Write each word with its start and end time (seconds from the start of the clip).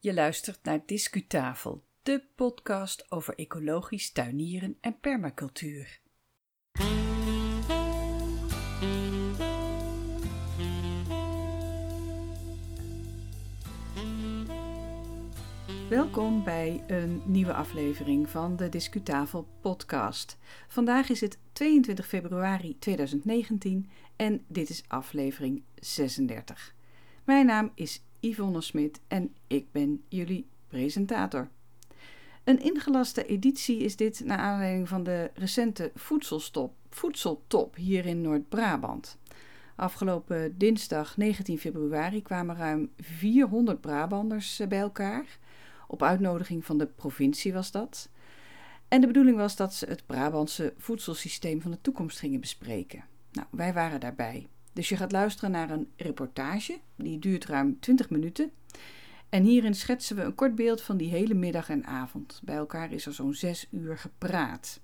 Je 0.00 0.14
luistert 0.14 0.64
naar 0.64 0.80
Discutafel, 0.86 1.84
de 2.02 2.22
podcast 2.34 3.10
over 3.10 3.34
ecologisch 3.34 4.12
tuinieren 4.12 4.76
en 4.80 5.00
permacultuur. 5.00 6.00
Welkom 15.88 16.44
bij 16.44 16.84
een 16.86 17.22
nieuwe 17.24 17.52
aflevering 17.54 18.28
van 18.28 18.56
de 18.56 18.68
Discutafel 18.68 19.48
podcast. 19.60 20.38
Vandaag 20.68 21.08
is 21.08 21.20
het 21.20 21.38
22 21.52 22.06
februari 22.06 22.78
2019 22.78 23.90
en 24.16 24.44
dit 24.48 24.68
is 24.68 24.84
aflevering 24.88 25.64
36. 25.74 26.74
Mijn 27.24 27.46
naam 27.46 27.72
is 27.74 28.02
Yvonne 28.20 28.60
Smit 28.60 29.00
en 29.08 29.34
ik 29.46 29.72
ben 29.72 30.02
jullie 30.08 30.46
presentator. 30.68 31.48
Een 32.44 32.62
ingelaste 32.62 33.26
editie 33.26 33.78
is 33.78 33.96
dit 33.96 34.20
naar 34.24 34.38
aanleiding 34.38 34.88
van 34.88 35.02
de 35.02 35.30
recente 35.34 35.90
voedselstop, 35.94 36.74
voedseltop 36.90 37.76
hier 37.76 38.06
in 38.06 38.20
Noord-Brabant. 38.20 39.18
Afgelopen 39.76 40.58
dinsdag 40.58 41.16
19 41.16 41.58
februari 41.58 42.22
kwamen 42.22 42.56
ruim 42.56 42.90
400 42.96 43.80
Brabanders 43.80 44.60
bij 44.68 44.78
elkaar. 44.78 45.38
Op 45.86 46.02
uitnodiging 46.02 46.64
van 46.64 46.78
de 46.78 46.86
provincie 46.86 47.52
was 47.52 47.70
dat. 47.70 48.08
En 48.88 49.00
de 49.00 49.06
bedoeling 49.06 49.36
was 49.36 49.56
dat 49.56 49.74
ze 49.74 49.86
het 49.86 50.06
Brabantse 50.06 50.74
voedselsysteem 50.76 51.62
van 51.62 51.70
de 51.70 51.80
toekomst 51.80 52.18
gingen 52.18 52.40
bespreken. 52.40 53.04
Nou, 53.32 53.46
wij 53.50 53.72
waren 53.72 54.00
daarbij. 54.00 54.48
Dus 54.72 54.88
je 54.88 54.96
gaat 54.96 55.12
luisteren 55.12 55.50
naar 55.50 55.70
een 55.70 55.88
reportage, 55.96 56.78
die 56.96 57.18
duurt 57.18 57.44
ruim 57.44 57.80
20 57.80 58.10
minuten. 58.10 58.50
En 59.28 59.42
hierin 59.42 59.74
schetsen 59.74 60.16
we 60.16 60.22
een 60.22 60.34
kort 60.34 60.54
beeld 60.54 60.82
van 60.82 60.96
die 60.96 61.10
hele 61.10 61.34
middag 61.34 61.68
en 61.70 61.86
avond. 61.86 62.40
Bij 62.44 62.56
elkaar 62.56 62.92
is 62.92 63.06
er 63.06 63.14
zo'n 63.14 63.34
zes 63.34 63.66
uur 63.70 63.98
gepraat. 63.98 64.80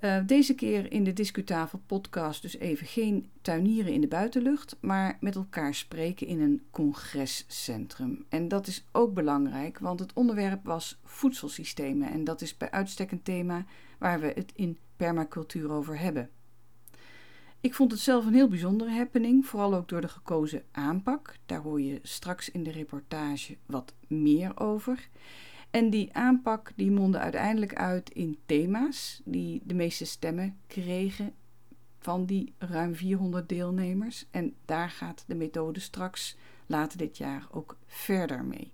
Uh, 0.00 0.18
deze 0.26 0.54
keer 0.54 0.92
in 0.92 1.04
de 1.04 1.12
Discutafel 1.12 1.80
podcast 1.86 2.42
dus 2.42 2.58
even 2.58 2.86
geen 2.86 3.30
tuinieren 3.42 3.92
in 3.92 4.00
de 4.00 4.08
buitenlucht, 4.08 4.76
maar 4.80 5.16
met 5.20 5.34
elkaar 5.34 5.74
spreken 5.74 6.26
in 6.26 6.40
een 6.40 6.62
congrescentrum. 6.70 8.24
En 8.28 8.48
dat 8.48 8.66
is 8.66 8.84
ook 8.92 9.14
belangrijk, 9.14 9.78
want 9.78 10.00
het 10.00 10.12
onderwerp 10.12 10.64
was 10.64 11.00
voedselsystemen 11.04 12.10
en 12.10 12.24
dat 12.24 12.40
is 12.40 12.56
bij 12.56 12.70
uitstek 12.70 13.10
een 13.10 13.22
thema 13.22 13.64
waar 13.98 14.20
we 14.20 14.32
het 14.34 14.52
in 14.54 14.78
permacultuur 14.96 15.70
over 15.70 15.98
hebben. 15.98 16.30
Ik 17.64 17.74
vond 17.74 17.90
het 17.90 18.00
zelf 18.00 18.26
een 18.26 18.34
heel 18.34 18.48
bijzondere 18.48 18.90
happening, 18.90 19.46
vooral 19.46 19.74
ook 19.74 19.88
door 19.88 20.00
de 20.00 20.08
gekozen 20.08 20.62
aanpak. 20.72 21.36
Daar 21.46 21.60
hoor 21.60 21.80
je 21.80 21.98
straks 22.02 22.50
in 22.50 22.62
de 22.62 22.70
reportage 22.70 23.56
wat 23.66 23.94
meer 24.06 24.60
over. 24.60 25.08
En 25.70 25.90
die 25.90 26.12
aanpak 26.12 26.72
die 26.76 26.90
mondde 26.90 27.18
uiteindelijk 27.18 27.74
uit 27.74 28.10
in 28.10 28.38
thema's 28.46 29.20
die 29.24 29.62
de 29.64 29.74
meeste 29.74 30.04
stemmen 30.04 30.56
kregen 30.66 31.32
van 31.98 32.26
die 32.26 32.52
ruim 32.58 32.94
400 32.94 33.48
deelnemers. 33.48 34.26
En 34.30 34.54
daar 34.64 34.90
gaat 34.90 35.24
de 35.26 35.34
methode 35.34 35.80
straks 35.80 36.36
later 36.66 36.98
dit 36.98 37.16
jaar 37.16 37.46
ook 37.50 37.76
verder 37.86 38.44
mee. 38.44 38.72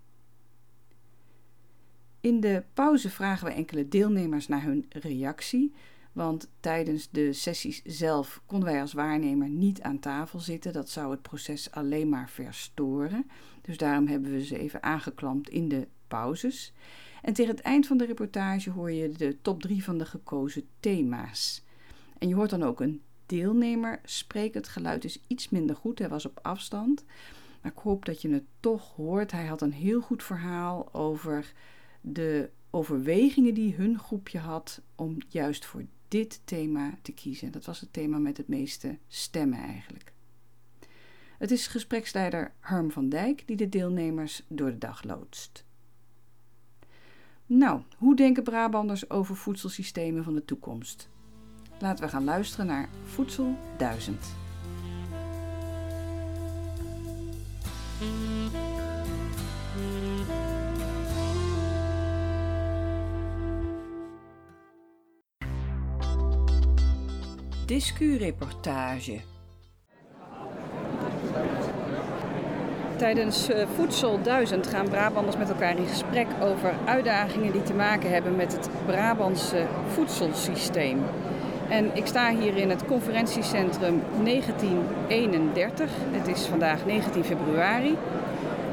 In 2.21 2.41
de 2.41 2.65
pauze 2.75 3.11
vragen 3.11 3.47
we 3.47 3.53
enkele 3.53 3.89
deelnemers 3.89 4.49
naar 4.49 4.63
hun 4.63 4.87
reactie. 4.89 5.73
Want 6.13 6.51
tijdens 6.61 7.09
de 7.11 7.33
sessies 7.33 7.83
zelf 7.85 8.43
konden 8.47 8.69
wij 8.69 8.81
als 8.81 8.93
waarnemer 8.93 9.49
niet 9.49 9.83
aan 9.83 9.99
tafel 9.99 10.39
zitten. 10.39 10.73
Dat 10.73 10.89
zou 10.89 11.11
het 11.11 11.23
proces 11.23 11.71
alleen 11.71 12.09
maar 12.09 12.31
verstoren. 12.31 13.31
Dus 13.63 13.77
daarom 13.77 14.07
hebben 14.07 14.31
we 14.33 14.45
ze 14.45 14.59
even 14.59 14.83
aangeklampt 14.83 15.49
in 15.49 15.69
de 15.69 15.89
pauzes. 16.09 16.73
En 17.23 17.33
tegen 17.33 17.55
het 17.55 17.65
eind 17.65 17.87
van 17.87 17.97
de 17.97 18.05
reportage 18.05 18.71
hoor 18.71 18.91
je 18.93 19.11
de 19.11 19.37
top 19.43 19.63
3 19.63 19.85
van 19.85 19.99
de 19.99 20.07
gekozen 20.07 20.63
thema's. 20.81 21.65
En 22.19 22.29
je 22.29 22.35
hoort 22.35 22.51
dan 22.51 22.63
ook 22.63 22.81
een 22.81 23.03
deelnemer 23.27 24.01
spreken. 24.05 24.61
Het 24.61 24.69
geluid 24.69 25.05
is 25.05 25.23
iets 25.27 25.49
minder 25.49 25.77
goed, 25.77 25.99
hij 25.99 26.09
was 26.09 26.27
op 26.27 26.39
afstand. 26.43 27.05
Maar 27.63 27.73
ik 27.73 27.79
hoop 27.79 28.05
dat 28.05 28.23
je 28.23 28.33
het 28.33 28.45
toch 28.61 28.95
hoort. 28.95 29.33
Hij 29.33 29.47
had 29.47 29.63
een 29.63 29.73
heel 29.73 30.01
goed 30.01 30.23
verhaal 30.23 30.95
over 30.95 31.53
de 32.01 32.51
overwegingen 32.71 33.55
die 33.55 33.75
hun 33.75 33.99
groepje 33.99 34.39
had 34.39 34.83
om 34.95 35.17
juist 35.29 35.65
voor 35.65 35.85
dit 36.11 36.41
thema 36.45 36.99
te 37.03 37.13
kiezen. 37.13 37.53
Dat 37.53 37.65
was 37.65 37.81
het 37.81 37.93
thema 37.93 38.19
met 38.19 38.37
het 38.37 38.49
meeste 38.49 38.99
stemmen 39.09 39.59
eigenlijk. 39.59 40.13
Het 41.39 41.51
is 41.51 41.67
gespreksleider 41.67 42.53
Harm 42.61 42.91
van 42.91 43.09
Dijk 43.09 43.43
die 43.47 43.57
de 43.57 43.69
deelnemers 43.69 44.43
door 44.49 44.71
de 44.71 44.79
dag 44.79 45.03
loodst. 45.03 45.65
Nou, 47.47 47.83
hoe 47.97 48.17
denken 48.17 48.43
Brabanders 48.43 49.11
over 49.11 49.37
voedselsystemen 49.37 50.25
van 50.25 50.35
de 50.35 50.45
toekomst? 50.45 51.09
Laten 51.79 52.05
we 52.05 52.11
gaan 52.11 52.25
luisteren 52.25 52.67
naar 52.67 52.89
Voedsel 53.05 53.57
1000. 53.77 54.19
Discureportage. 67.71 69.21
Tijdens 72.97 73.49
eh, 73.49 73.67
Voedsel 73.75 74.23
1000 74.23 74.67
gaan 74.67 74.89
Brabanders 74.89 75.37
met 75.37 75.49
elkaar 75.49 75.79
in 75.79 75.87
gesprek 75.87 76.27
over 76.43 76.75
uitdagingen 76.85 77.53
die 77.53 77.63
te 77.63 77.75
maken 77.75 78.11
hebben 78.11 78.37
met 78.37 78.53
het 78.53 78.69
Brabantse 78.87 79.67
voedselsysteem. 79.87 80.99
En 81.69 81.97
ik 81.97 82.07
sta 82.07 82.35
hier 82.35 82.57
in 82.57 82.71
het 82.71 82.85
conferentiecentrum 82.85 84.03
1931. 84.25 85.91
Het 86.11 86.29
is 86.29 86.47
vandaag 86.47 86.87
19 86.87 87.25
februari. 87.25 87.97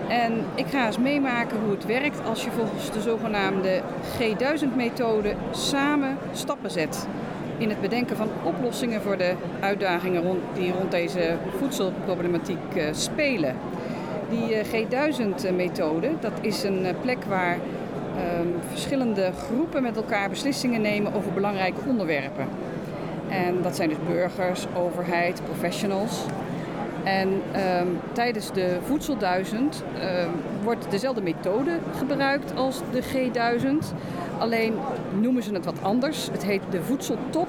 En 0.07 0.45
ik 0.55 0.67
ga 0.67 0.85
eens 0.85 0.97
meemaken 0.97 1.59
hoe 1.59 1.71
het 1.71 1.85
werkt 1.85 2.23
als 2.25 2.43
je 2.43 2.51
volgens 2.51 2.91
de 2.91 3.01
zogenaamde 3.01 3.81
G1000-methode 4.19 5.35
samen 5.51 6.17
stappen 6.33 6.71
zet 6.71 7.07
in 7.57 7.69
het 7.69 7.81
bedenken 7.81 8.17
van 8.17 8.29
oplossingen 8.43 9.01
voor 9.01 9.17
de 9.17 9.33
uitdagingen 9.59 10.21
rond, 10.21 10.39
die 10.53 10.71
rond 10.71 10.91
deze 10.91 11.35
voedselproblematiek 11.57 12.75
uh, 12.75 12.83
spelen. 12.91 13.55
Die 14.29 14.49
uh, 14.49 14.63
G1000-methode, 14.63 16.09
dat 16.19 16.31
is 16.41 16.63
een 16.63 16.85
uh, 16.85 16.89
plek 17.01 17.23
waar 17.23 17.57
ehm, 18.17 18.47
verschillende 18.69 19.31
groepen 19.47 19.81
met 19.81 19.95
elkaar 19.95 20.29
beslissingen 20.29 20.81
nemen 20.81 21.13
over 21.13 21.31
belangrijke 21.31 21.79
onderwerpen. 21.87 22.47
En 23.29 23.61
dat 23.61 23.75
zijn 23.75 23.89
dus 23.89 23.97
burgers, 24.07 24.65
overheid, 24.75 25.41
professionals. 25.45 26.23
En 27.03 27.27
um, 27.79 27.99
tijdens 28.11 28.51
de 28.53 28.77
Voedselduizend 28.83 29.83
um, 30.23 30.31
wordt 30.63 30.91
dezelfde 30.91 31.21
methode 31.21 31.71
gebruikt 31.97 32.55
als 32.55 32.81
de 32.91 33.03
G1000. 33.03 33.95
Alleen 34.37 34.73
noemen 35.19 35.43
ze 35.43 35.53
het 35.53 35.65
wat 35.65 35.81
anders. 35.81 36.29
Het 36.31 36.43
heet 36.43 36.61
de 36.69 36.81
Voedseltop, 36.81 37.47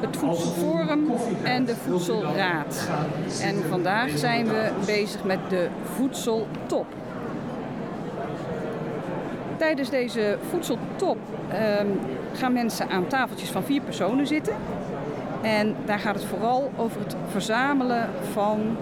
het 0.00 0.16
Voedselforum 0.16 1.10
en 1.42 1.64
de 1.64 1.74
Voedselraad. 1.76 2.88
En 3.42 3.56
vandaag 3.68 4.18
zijn 4.18 4.46
we 4.46 4.70
bezig 4.86 5.24
met 5.24 5.38
de 5.48 5.68
Voedseltop. 5.94 6.86
Tijdens 9.56 9.90
deze 9.90 10.38
voedseltop 10.50 11.16
um, 11.80 11.98
gaan 12.32 12.52
mensen 12.52 12.88
aan 12.88 13.06
tafeltjes 13.06 13.50
van 13.50 13.62
vier 13.62 13.80
personen 13.80 14.26
zitten. 14.26 14.54
En 15.42 15.76
daar 15.84 15.98
gaat 15.98 16.14
het 16.14 16.24
vooral 16.24 16.70
over 16.76 17.00
het 17.00 17.16
verzamelen 17.30 18.08
van 18.32 18.76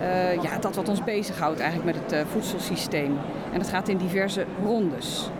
uh, 0.00 0.42
ja, 0.42 0.58
dat 0.60 0.74
wat 0.74 0.88
ons 0.88 1.04
bezighoudt 1.04 1.60
eigenlijk 1.60 1.96
met 1.96 2.04
het 2.04 2.12
uh, 2.12 2.32
voedselsysteem. 2.32 3.18
En 3.52 3.58
dat 3.58 3.68
gaat 3.68 3.88
in 3.88 3.96
diverse 3.96 4.44
rondes. 4.64 5.30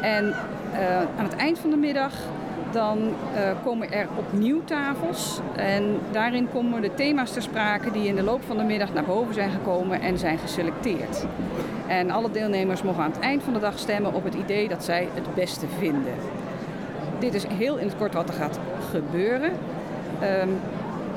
En 0.00 0.34
aan 1.18 1.24
het 1.24 1.36
eind 1.36 1.58
van 1.58 1.70
de 1.70 1.76
middag 1.76 2.12
dan 2.70 3.14
komen 3.64 3.92
er 3.92 4.08
opnieuw 4.16 4.64
tafels. 4.64 5.40
En 5.56 5.98
daarin 6.12 6.48
komen 6.52 6.82
de 6.82 6.94
thema's 6.94 7.32
ter 7.32 7.42
sprake 7.42 7.90
die 7.90 8.06
in 8.08 8.16
de 8.16 8.22
loop 8.22 8.42
van 8.46 8.56
de 8.56 8.62
middag 8.62 8.92
naar 8.92 9.04
boven 9.04 9.34
zijn 9.34 9.50
gekomen 9.50 10.00
en 10.00 10.18
zijn 10.18 10.38
geselecteerd. 10.38 11.26
En 11.86 12.10
alle 12.10 12.30
deelnemers 12.30 12.82
mogen 12.82 13.02
aan 13.02 13.10
het 13.10 13.20
eind 13.20 13.42
van 13.42 13.52
de 13.52 13.60
dag 13.60 13.78
stemmen 13.78 14.14
op 14.14 14.24
het 14.24 14.34
idee 14.34 14.68
dat 14.68 14.84
zij 14.84 15.08
het 15.14 15.34
beste 15.34 15.66
vinden. 15.78 16.14
Dit 17.18 17.34
is 17.34 17.46
heel 17.46 17.76
in 17.76 17.86
het 17.86 17.96
kort 17.96 18.14
wat 18.14 18.28
er 18.28 18.34
gaat 18.34 18.58
gebeuren. 18.90 19.52
Um, 20.42 20.60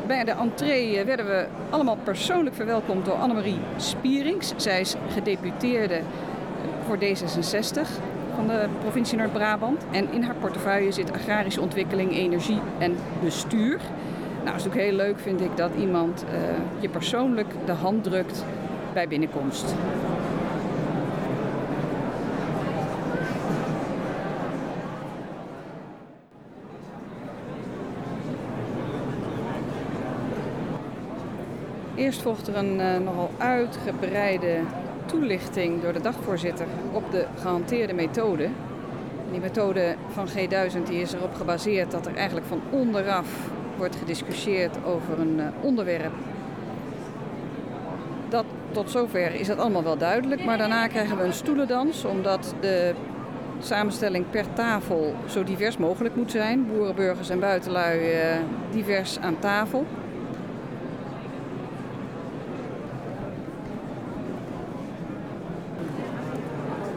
bij 0.07 0.23
de 0.23 0.31
entree 0.31 1.03
werden 1.05 1.25
we 1.25 1.45
allemaal 1.69 1.97
persoonlijk 2.03 2.55
verwelkomd 2.55 3.05
door 3.05 3.13
Annemarie 3.13 3.59
Spierings. 3.77 4.53
Zij 4.55 4.79
is 4.79 4.95
gedeputeerde 5.13 6.01
voor 6.87 6.97
D66 6.97 7.79
van 8.39 8.47
de 8.47 8.67
provincie 8.79 9.17
Noord-Brabant. 9.17 9.85
En 9.91 10.11
in 10.11 10.23
haar 10.23 10.35
portefeuille 10.35 10.91
zit 10.91 11.13
agrarische 11.13 11.61
ontwikkeling, 11.61 12.11
energie 12.11 12.61
en 12.77 12.95
bestuur. 13.23 13.79
Nou, 14.43 14.55
is 14.55 14.67
ook 14.67 14.73
heel 14.73 14.91
leuk, 14.91 15.19
vind 15.19 15.41
ik, 15.41 15.57
dat 15.57 15.71
iemand 15.79 16.25
eh, 16.31 16.39
je 16.79 16.89
persoonlijk 16.89 17.47
de 17.65 17.71
hand 17.71 18.03
drukt 18.03 18.45
bij 18.93 19.07
binnenkomst. 19.07 19.75
Eerst 31.95 32.21
volgt 32.21 32.47
er 32.47 32.55
een 32.55 32.79
eh, 32.79 32.99
nogal 32.99 33.31
uitgebreide 33.37 34.59
toelichting 35.09 35.81
door 35.81 35.93
de 35.93 36.01
dagvoorzitter 36.01 36.65
op 36.91 37.11
de 37.11 37.25
gehanteerde 37.39 37.93
methode. 37.93 38.49
Die 39.31 39.39
methode 39.39 39.95
van 40.09 40.27
G1000 40.27 40.83
die 40.87 41.01
is 41.01 41.13
erop 41.13 41.35
gebaseerd 41.35 41.91
dat 41.91 42.05
er 42.05 42.15
eigenlijk 42.15 42.45
van 42.45 42.61
onderaf 42.69 43.49
wordt 43.77 43.95
gediscussieerd 43.95 44.85
over 44.85 45.19
een 45.19 45.37
uh, 45.37 45.45
onderwerp. 45.61 46.13
Dat, 48.29 48.45
tot 48.71 48.91
zover 48.91 49.33
is 49.33 49.47
dat 49.47 49.57
allemaal 49.57 49.83
wel 49.83 49.97
duidelijk, 49.97 50.45
maar 50.45 50.57
daarna 50.57 50.87
krijgen 50.87 51.17
we 51.17 51.23
een 51.23 51.33
stoelendans 51.33 52.05
omdat 52.05 52.55
de 52.59 52.93
samenstelling 53.59 54.25
per 54.29 54.53
tafel 54.53 55.15
zo 55.27 55.43
divers 55.43 55.77
mogelijk 55.77 56.15
moet 56.15 56.31
zijn. 56.31 56.67
Boeren, 56.67 56.95
burgers 56.95 57.29
en 57.29 57.39
buitenlui 57.39 57.99
uh, 57.99 58.35
divers 58.71 59.19
aan 59.19 59.39
tafel. 59.39 59.85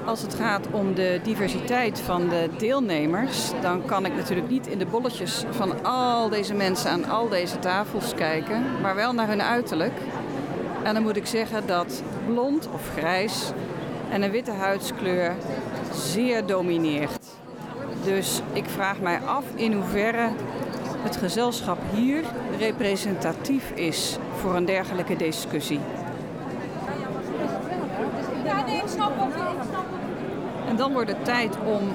Als 0.04 0.22
het 0.22 0.34
gaat 0.34 0.66
om 0.70 0.94
de 0.94 1.20
diversiteit 1.22 2.00
van 2.00 2.28
de 2.28 2.48
deelnemers, 2.58 3.50
dan 3.60 3.84
kan 3.84 4.06
ik 4.06 4.14
natuurlijk 4.14 4.48
niet 4.48 4.66
in 4.66 4.78
de 4.78 4.86
bolletjes 4.86 5.44
van 5.50 5.84
al 5.84 6.28
deze 6.28 6.54
mensen 6.54 6.90
aan 6.90 7.04
al 7.04 7.28
deze 7.28 7.58
tafels 7.58 8.14
kijken, 8.14 8.64
maar 8.80 8.94
wel 8.94 9.12
naar 9.12 9.28
hun 9.28 9.42
uiterlijk. 9.42 9.92
En 10.82 10.94
dan 10.94 11.02
moet 11.02 11.16
ik 11.16 11.26
zeggen 11.26 11.66
dat 11.66 12.02
blond 12.26 12.68
of 12.74 12.90
grijs 12.96 13.50
en 14.10 14.22
een 14.22 14.30
witte 14.30 14.50
huidskleur 14.50 15.34
zeer 15.92 16.46
domineert. 16.46 17.26
Dus 18.04 18.42
ik 18.52 18.64
vraag 18.68 19.00
mij 19.00 19.20
af 19.20 19.44
in 19.54 19.72
hoeverre 19.72 20.28
het 21.02 21.16
gezelschap 21.16 21.78
hier 21.94 22.24
representatief 22.58 23.70
is 23.70 24.18
voor 24.36 24.54
een 24.54 24.64
dergelijke 24.64 25.16
discussie. 25.16 25.80
En 30.72 30.78
dan 30.78 30.92
wordt 30.92 31.10
het 31.10 31.24
tijd 31.24 31.56
om 31.64 31.88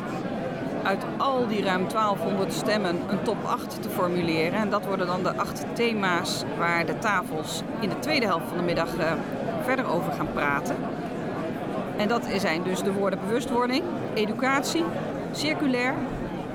uit 0.83 1.03
al 1.17 1.47
die 1.47 1.63
ruim 1.63 1.87
1200 1.87 2.53
stemmen 2.53 2.95
een 3.09 3.21
top 3.23 3.37
8 3.45 3.81
te 3.81 3.89
formuleren. 3.89 4.59
En 4.59 4.69
dat 4.69 4.85
worden 4.85 5.07
dan 5.07 5.23
de 5.23 5.35
acht 5.35 5.65
thema's 5.73 6.43
waar 6.57 6.85
de 6.85 6.97
tafels 6.97 7.61
in 7.79 7.89
de 7.89 7.99
tweede 7.99 8.25
helft 8.25 8.47
van 8.47 8.57
de 8.57 8.63
middag 8.63 8.97
uh, 8.97 9.11
verder 9.63 9.85
over 9.87 10.11
gaan 10.11 10.31
praten. 10.33 10.75
En 11.97 12.07
dat 12.07 12.27
zijn 12.37 12.63
dus 12.63 12.81
de 12.81 12.93
woorden 12.93 13.19
bewustwording, 13.27 13.83
educatie, 14.13 14.83
circulair, 15.31 15.93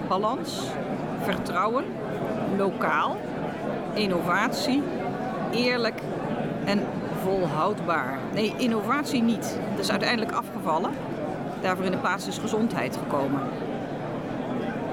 balans, 0.08 0.60
vertrouwen, 1.22 1.84
lokaal, 2.56 3.16
innovatie, 3.92 4.82
eerlijk 5.52 6.00
en 6.64 6.80
volhoudbaar. 7.22 8.18
Nee, 8.32 8.54
innovatie 8.56 9.22
niet. 9.22 9.58
Dat 9.70 9.84
is 9.84 9.90
uiteindelijk 9.90 10.32
afgevallen. 10.32 10.90
Daarvoor 11.62 11.84
in 11.84 11.90
de 11.90 11.98
plaats 11.98 12.26
is 12.26 12.38
gezondheid 12.38 12.96
gekomen. 12.96 13.40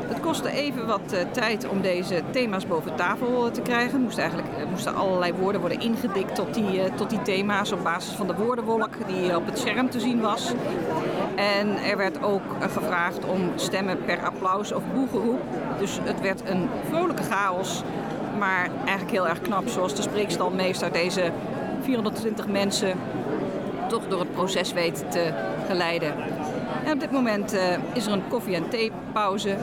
Het 0.07 0.19
kostte 0.19 0.49
even 0.49 0.87
wat 0.87 1.13
uh, 1.13 1.19
tijd 1.31 1.67
om 1.67 1.81
deze 1.81 2.21
thema's 2.31 2.67
boven 2.67 2.95
tafel 2.95 3.45
uh, 3.45 3.51
te 3.51 3.61
krijgen. 3.61 4.01
Moest 4.01 4.17
eigenlijk, 4.17 4.47
uh, 4.57 4.69
moesten 4.69 4.95
allerlei 4.95 5.33
woorden 5.33 5.61
worden 5.61 5.79
ingedikt 5.79 6.35
tot 6.35 6.53
die, 6.53 6.93
tot 6.95 7.09
die 7.09 7.21
thema's 7.21 7.71
op 7.71 7.83
basis 7.83 8.13
van 8.13 8.27
de 8.27 8.35
woordenwolk 8.35 8.89
die 9.07 9.35
op 9.35 9.45
het 9.45 9.59
scherm 9.59 9.89
te 9.89 9.99
zien 9.99 10.21
was. 10.21 10.51
En 11.35 11.77
er 11.83 11.97
werd 11.97 12.23
ook 12.23 12.41
gevraagd 12.59 13.25
om 13.25 13.51
stemmen 13.55 14.05
per 14.05 14.25
applaus 14.25 14.71
of 14.71 14.83
boegeroep. 14.93 15.41
Dus 15.79 15.99
het 16.03 16.21
werd 16.21 16.49
een 16.49 16.69
vrolijke 16.89 17.23
chaos, 17.23 17.83
maar 18.39 18.69
eigenlijk 18.77 19.11
heel 19.11 19.27
erg 19.27 19.41
knap 19.41 19.67
zoals 19.67 19.95
de 19.95 20.01
spreekstalmeester 20.01 20.91
deze 20.91 21.31
420 21.81 22.47
mensen 22.47 22.97
toch 23.87 24.07
door 24.07 24.19
het 24.19 24.33
proces 24.33 24.73
weet 24.73 25.11
te 25.11 25.33
geleiden. 25.67 26.13
Op 26.93 26.99
dit 26.99 27.11
moment 27.11 27.53
uh, 27.53 27.61
is 27.93 28.05
er 28.05 28.13
een 28.13 28.27
koffie- 28.27 28.55
en 28.55 28.69
theepauze. 28.69 29.55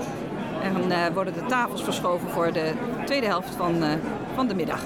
En 0.62 0.88
uh, 0.88 1.06
worden 1.14 1.34
de 1.34 1.46
tafels 1.46 1.82
verschoven 1.82 2.28
voor 2.28 2.52
de 2.52 2.72
tweede 3.04 3.26
helft 3.26 3.54
van, 3.54 3.82
uh, 3.82 3.88
van 4.34 4.48
de 4.48 4.54
middag. 4.54 4.84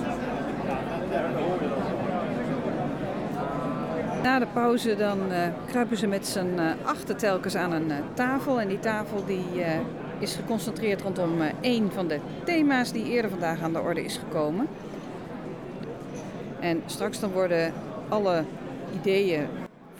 Na 4.22 4.38
de 4.38 4.46
pauze 4.52 4.96
dan 4.96 5.18
kruipen 5.66 5.96
ze 5.96 6.06
met 6.06 6.26
z'n 6.26 6.60
achter 6.84 7.16
telkens 7.16 7.56
aan 7.56 7.72
een 7.72 7.92
tafel. 8.14 8.60
En 8.60 8.68
die 8.68 8.78
tafel 8.78 9.24
die, 9.26 9.64
is 10.18 10.34
geconcentreerd 10.34 11.02
rondom 11.02 11.40
één 11.60 11.92
van 11.92 12.08
de 12.08 12.18
thema's 12.44 12.92
die 12.92 13.04
eerder 13.04 13.30
vandaag 13.30 13.62
aan 13.62 13.72
de 13.72 13.80
orde 13.80 14.04
is 14.04 14.16
gekomen. 14.16 14.66
En 16.60 16.82
straks 16.86 17.20
dan 17.20 17.30
worden 17.30 17.72
alle 18.08 18.44
ideeën 19.00 19.46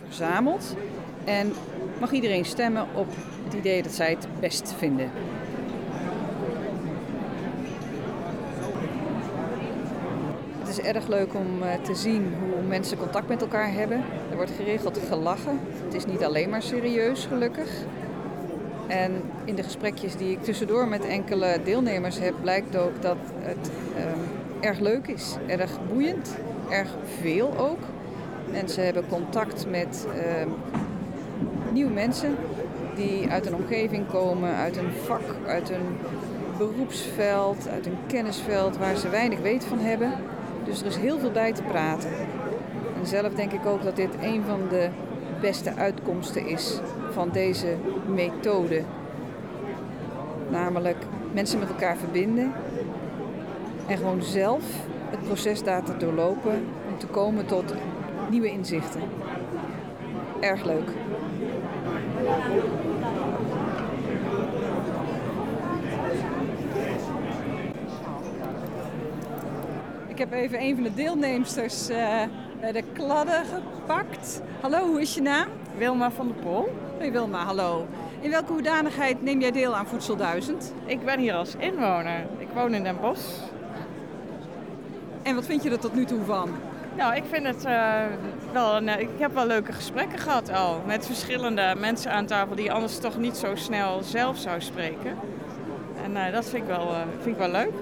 verzameld. 0.06 0.76
En 1.24 1.52
mag 2.00 2.12
iedereen 2.12 2.44
stemmen 2.44 2.86
op 2.94 3.06
het 3.44 3.54
idee 3.54 3.82
dat 3.82 3.92
zij 3.92 4.10
het 4.10 4.26
best 4.40 4.74
vinden. 4.78 5.10
Het 10.58 10.68
is 10.68 10.80
erg 10.80 11.08
leuk 11.08 11.34
om 11.34 11.46
te 11.82 11.94
zien 11.94 12.34
hoe 12.40 12.62
mensen 12.68 12.98
contact 12.98 13.28
met 13.28 13.40
elkaar 13.40 13.72
hebben. 13.72 14.04
Er 14.30 14.36
wordt 14.36 14.50
geregeld 14.56 15.00
gelachen. 15.08 15.60
Het 15.84 15.94
is 15.94 16.06
niet 16.06 16.24
alleen 16.24 16.50
maar 16.50 16.62
serieus, 16.62 17.26
gelukkig. 17.26 17.70
En 18.86 19.22
in 19.44 19.54
de 19.54 19.62
gesprekjes 19.62 20.16
die 20.16 20.30
ik 20.30 20.42
tussendoor 20.42 20.88
met 20.88 21.04
enkele 21.06 21.60
deelnemers 21.64 22.18
heb, 22.18 22.34
blijkt 22.40 22.76
ook 22.76 23.02
dat 23.02 23.16
het 23.38 23.70
uh, 23.96 24.68
erg 24.68 24.78
leuk 24.78 25.06
is. 25.06 25.36
Erg 25.46 25.78
boeiend, 25.88 26.36
erg 26.70 26.88
veel 27.20 27.58
ook. 27.58 27.78
Mensen 28.50 28.84
hebben 28.84 29.08
contact 29.08 29.66
met 29.70 30.06
uh, 30.16 30.52
nieuwe 31.72 31.92
mensen 31.92 32.36
die 32.94 33.28
uit 33.28 33.46
een 33.46 33.54
omgeving 33.54 34.06
komen, 34.06 34.54
uit 34.54 34.76
een 34.76 34.92
vak, 35.04 35.22
uit 35.46 35.70
een 35.70 35.96
beroepsveld, 36.58 37.68
uit 37.68 37.86
een 37.86 37.98
kennisveld 38.06 38.76
waar 38.76 38.96
ze 38.96 39.08
weinig 39.08 39.40
weet 39.40 39.64
van 39.64 39.78
hebben. 39.78 40.12
Dus 40.64 40.80
er 40.80 40.86
is 40.86 40.96
heel 40.96 41.18
veel 41.18 41.30
bij 41.30 41.52
te 41.52 41.62
praten. 41.62 42.10
En 43.00 43.06
zelf 43.06 43.34
denk 43.34 43.52
ik 43.52 43.66
ook 43.66 43.82
dat 43.82 43.96
dit 43.96 44.10
een 44.22 44.42
van 44.46 44.60
de 44.68 44.88
beste 45.40 45.74
uitkomsten 45.74 46.46
is 46.46 46.80
van 47.10 47.28
deze 47.32 47.76
methode. 48.14 48.82
Namelijk 50.50 50.96
mensen 51.32 51.58
met 51.58 51.68
elkaar 51.68 51.96
verbinden 51.96 52.52
en 53.86 53.96
gewoon 53.96 54.22
zelf 54.22 54.64
het 55.10 55.22
proces 55.22 55.60
te 55.60 55.96
doorlopen 55.98 56.64
om 56.90 56.98
te 56.98 57.06
komen 57.06 57.46
tot 57.46 57.74
nieuwe 58.30 58.50
inzichten. 58.50 59.00
Erg 60.40 60.64
leuk. 60.64 60.88
Ik 70.08 70.18
heb 70.18 70.32
even 70.32 70.60
een 70.60 70.74
van 70.74 70.84
de 70.84 70.94
deelnemsters 70.94 71.90
uh, 71.90 72.22
bij 72.60 72.72
de 72.72 72.82
kladden 72.92 73.44
gepakt. 73.44 74.40
Hallo, 74.60 74.86
hoe 74.86 75.00
is 75.00 75.14
je 75.14 75.22
naam? 75.22 75.48
Wilma 75.76 76.10
van 76.10 76.26
der 76.26 76.36
Pol. 76.36 76.68
Hey 76.98 77.12
Wilma, 77.12 77.44
hallo. 77.44 77.86
In 78.20 78.30
welke 78.30 78.52
hoedanigheid 78.52 79.22
neem 79.22 79.40
jij 79.40 79.50
deel 79.50 79.76
aan 79.76 79.86
Voedsel 79.86 80.16
1000? 80.16 80.72
Ik 80.84 81.04
ben 81.04 81.18
hier 81.18 81.34
als 81.34 81.54
inwoner. 81.58 82.26
Ik 82.38 82.48
woon 82.54 82.74
in 82.74 82.82
Den 82.82 83.00
Bosch. 83.00 83.38
En 85.22 85.34
wat 85.34 85.46
vind 85.46 85.62
je 85.62 85.70
er 85.70 85.78
tot 85.78 85.94
nu 85.94 86.04
toe 86.04 86.24
van? 86.24 86.50
Nou, 86.96 87.16
ik 87.16 87.24
vind 87.30 87.46
het 87.46 87.64
uh, 87.66 88.02
wel 88.52 88.76
een, 88.76 88.88
ik 89.00 89.08
heb 89.18 89.34
wel 89.34 89.46
leuke 89.46 89.72
gesprekken 89.72 90.18
gehad 90.18 90.52
al. 90.52 90.82
Met 90.86 91.06
verschillende 91.06 91.74
mensen 91.78 92.12
aan 92.12 92.26
tafel 92.26 92.56
die 92.56 92.72
anders 92.72 92.98
toch 92.98 93.18
niet 93.18 93.36
zo 93.36 93.54
snel 93.54 94.02
zelf 94.02 94.38
zou 94.38 94.60
spreken. 94.60 95.18
En 96.04 96.10
uh, 96.10 96.32
dat 96.32 96.44
vind 96.44 96.62
ik, 96.62 96.68
wel, 96.68 96.94
vind 97.22 97.36
ik 97.36 97.36
wel 97.36 97.50
leuk. 97.50 97.72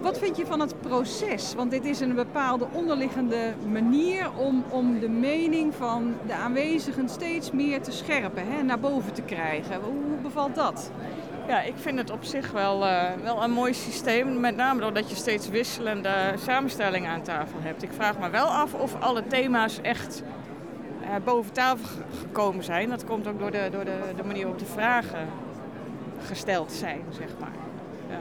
Wat 0.00 0.18
vind 0.18 0.36
je 0.36 0.46
van 0.46 0.60
het 0.60 0.80
proces? 0.80 1.54
Want 1.54 1.70
dit 1.70 1.84
is 1.84 2.00
een 2.00 2.14
bepaalde 2.14 2.66
onderliggende 2.72 3.54
manier 3.72 4.30
om, 4.36 4.64
om 4.68 5.00
de 5.00 5.08
mening 5.08 5.74
van 5.74 6.14
de 6.26 6.34
aanwezigen 6.34 7.08
steeds 7.08 7.50
meer 7.50 7.82
te 7.82 7.92
scherpen, 7.92 8.46
hè, 8.46 8.62
naar 8.62 8.78
boven 8.78 9.12
te 9.12 9.22
krijgen. 9.22 9.80
Hoe 9.80 10.16
bevalt 10.22 10.54
dat? 10.54 10.90
Ja, 11.48 11.60
ik 11.60 11.74
vind 11.76 11.98
het 11.98 12.10
op 12.10 12.24
zich 12.24 12.50
wel, 12.50 12.82
uh, 12.82 13.02
wel 13.22 13.42
een 13.42 13.50
mooi 13.50 13.74
systeem. 13.74 14.40
Met 14.40 14.56
name 14.56 14.80
doordat 14.80 15.10
je 15.10 15.16
steeds 15.16 15.48
wisselende 15.48 16.14
samenstellingen 16.38 17.10
aan 17.10 17.22
tafel 17.22 17.58
hebt. 17.60 17.82
Ik 17.82 17.92
vraag 17.92 18.18
me 18.18 18.30
wel 18.30 18.46
af 18.46 18.74
of 18.74 19.00
alle 19.00 19.26
thema's 19.26 19.80
echt 19.80 20.22
uh, 21.02 21.08
boven 21.24 21.52
tafel 21.52 21.88
gekomen 22.20 22.64
zijn. 22.64 22.88
Dat 22.88 23.04
komt 23.04 23.26
ook 23.26 23.38
door 23.38 23.50
de, 23.50 23.68
door 23.70 23.84
de, 23.84 23.98
de 24.16 24.24
manier 24.24 24.42
waarop 24.42 24.58
de 24.58 24.72
vragen 24.72 25.28
gesteld 26.26 26.72
zijn, 26.72 27.00
zeg 27.10 27.28
maar. 27.38 27.52
Ja. 28.08 28.20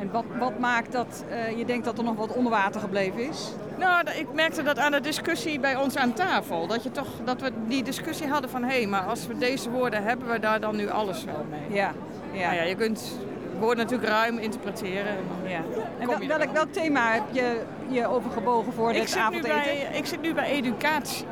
En 0.00 0.10
wat, 0.10 0.24
wat 0.38 0.58
maakt 0.58 0.92
dat 0.92 1.24
uh, 1.30 1.58
je 1.58 1.64
denkt 1.64 1.84
dat 1.84 1.98
er 1.98 2.04
nog 2.04 2.16
wat 2.16 2.32
onder 2.32 2.52
water 2.52 2.80
gebleven 2.80 3.28
is? 3.28 3.52
Nou, 3.78 4.10
ik 4.10 4.32
merkte 4.32 4.62
dat 4.62 4.78
aan 4.78 4.92
de 4.92 5.00
discussie 5.00 5.60
bij 5.60 5.76
ons 5.76 5.96
aan 5.96 6.12
tafel. 6.12 6.66
Dat, 6.66 6.82
je 6.82 6.90
toch, 6.90 7.08
dat 7.24 7.40
we 7.40 7.50
die 7.66 7.82
discussie 7.82 8.28
hadden 8.28 8.50
van... 8.50 8.62
hé, 8.62 8.76
hey, 8.78 8.86
maar 8.86 9.02
als 9.02 9.26
we 9.26 9.38
deze 9.38 9.70
woorden 9.70 10.02
hebben 10.02 10.30
we 10.30 10.38
daar 10.38 10.60
dan 10.60 10.76
nu 10.76 10.90
alles 10.90 11.24
wel 11.24 11.46
mee? 11.50 11.76
Ja. 11.76 11.92
ja. 12.32 12.44
Nou 12.46 12.54
ja 12.54 12.62
je 12.62 12.74
kunt 12.74 13.18
woorden 13.58 13.84
natuurlijk 13.84 14.10
ruim 14.10 14.38
interpreteren. 14.38 15.16
Ja. 15.46 15.60
En 15.98 16.06
wel, 16.06 16.26
welk, 16.26 16.52
welk 16.52 16.72
thema 16.72 17.12
heb 17.12 17.22
je 17.30 17.62
je 17.88 18.06
overgebogen 18.06 18.72
voor 18.72 18.90
ik 18.90 19.00
dit 19.00 19.10
zit, 19.10 19.18
nu 19.18 19.22
avondeten? 19.22 19.62
bij, 19.62 19.88
ik 19.92 20.06
zit 20.06 20.20
nu 20.20 20.34
bij 20.34 20.50
educatie. 20.50 21.26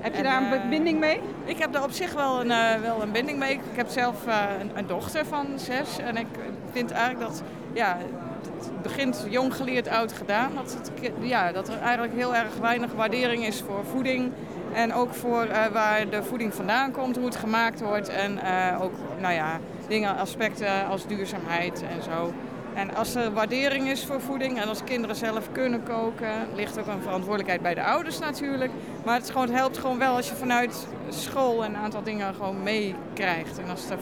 Heb 0.00 0.12
je 0.12 0.18
en, 0.18 0.24
daar 0.24 0.42
een 0.42 0.60
eh, 0.60 0.68
binding 0.68 0.98
mee? 0.98 1.20
Ik 1.44 1.58
heb 1.58 1.72
daar 1.72 1.82
op 1.82 1.90
zich 1.90 2.12
wel 2.12 2.40
een, 2.40 2.50
eh, 2.50 2.80
wel 2.80 3.02
een 3.02 3.12
binding 3.12 3.38
mee. 3.38 3.52
Ik 3.52 3.60
heb 3.76 3.88
zelf 3.88 4.26
eh, 4.26 4.44
een, 4.60 4.70
een 4.74 4.86
dochter 4.86 5.26
van 5.26 5.46
zes. 5.56 5.98
En 5.98 6.16
ik 6.16 6.26
vind 6.72 6.90
eigenlijk 6.90 7.20
dat, 7.30 7.42
ja, 7.72 7.98
het 8.46 8.82
begint 8.82 9.26
jong 9.28 9.54
geleerd, 9.56 9.88
oud 9.88 10.12
gedaan. 10.12 10.50
Dat, 10.54 10.90
ja, 11.20 11.52
dat 11.52 11.68
er 11.68 11.78
eigenlijk 11.78 12.14
heel 12.14 12.34
erg 12.34 12.56
weinig 12.60 12.92
waardering 12.92 13.46
is 13.46 13.60
voor 13.60 13.84
voeding. 13.84 14.32
En 14.72 14.94
ook 14.94 15.14
voor 15.14 15.42
eh, 15.42 15.66
waar 15.66 16.10
de 16.10 16.22
voeding 16.22 16.54
vandaan 16.54 16.92
komt, 16.92 17.16
hoe 17.16 17.24
het 17.24 17.36
gemaakt 17.36 17.80
wordt. 17.80 18.08
En 18.08 18.38
eh, 18.38 18.82
ook, 18.82 18.92
nou 19.20 19.34
ja, 19.34 19.58
dingen, 19.88 20.16
aspecten 20.16 20.86
als 20.86 21.06
duurzaamheid 21.06 21.82
en 21.82 22.02
zo. 22.02 22.32
En 22.74 22.94
als 22.94 23.14
er 23.14 23.32
waardering 23.32 23.88
is 23.88 24.04
voor 24.04 24.20
voeding 24.20 24.60
en 24.60 24.68
als 24.68 24.84
kinderen 24.84 25.16
zelf 25.16 25.52
kunnen 25.52 25.82
koken, 25.82 26.48
ligt 26.54 26.78
ook 26.78 26.86
een 26.86 27.02
verantwoordelijkheid 27.02 27.62
bij 27.62 27.74
de 27.74 27.82
ouders 27.84 28.18
natuurlijk. 28.18 28.70
Maar 29.04 29.14
het, 29.14 29.32
helpt 29.50 29.78
gewoon 29.78 29.98
wel 29.98 30.16
als 30.16 30.28
je 30.28 30.34
vanuit 30.34 30.86
school 31.08 31.64
een 31.64 31.76
aantal 31.76 32.02
dingen 32.02 32.34
gewoon 32.34 32.62
meekrijgt. 32.62 33.58
En 33.58 33.70
als 33.70 33.90
er- 33.90 33.98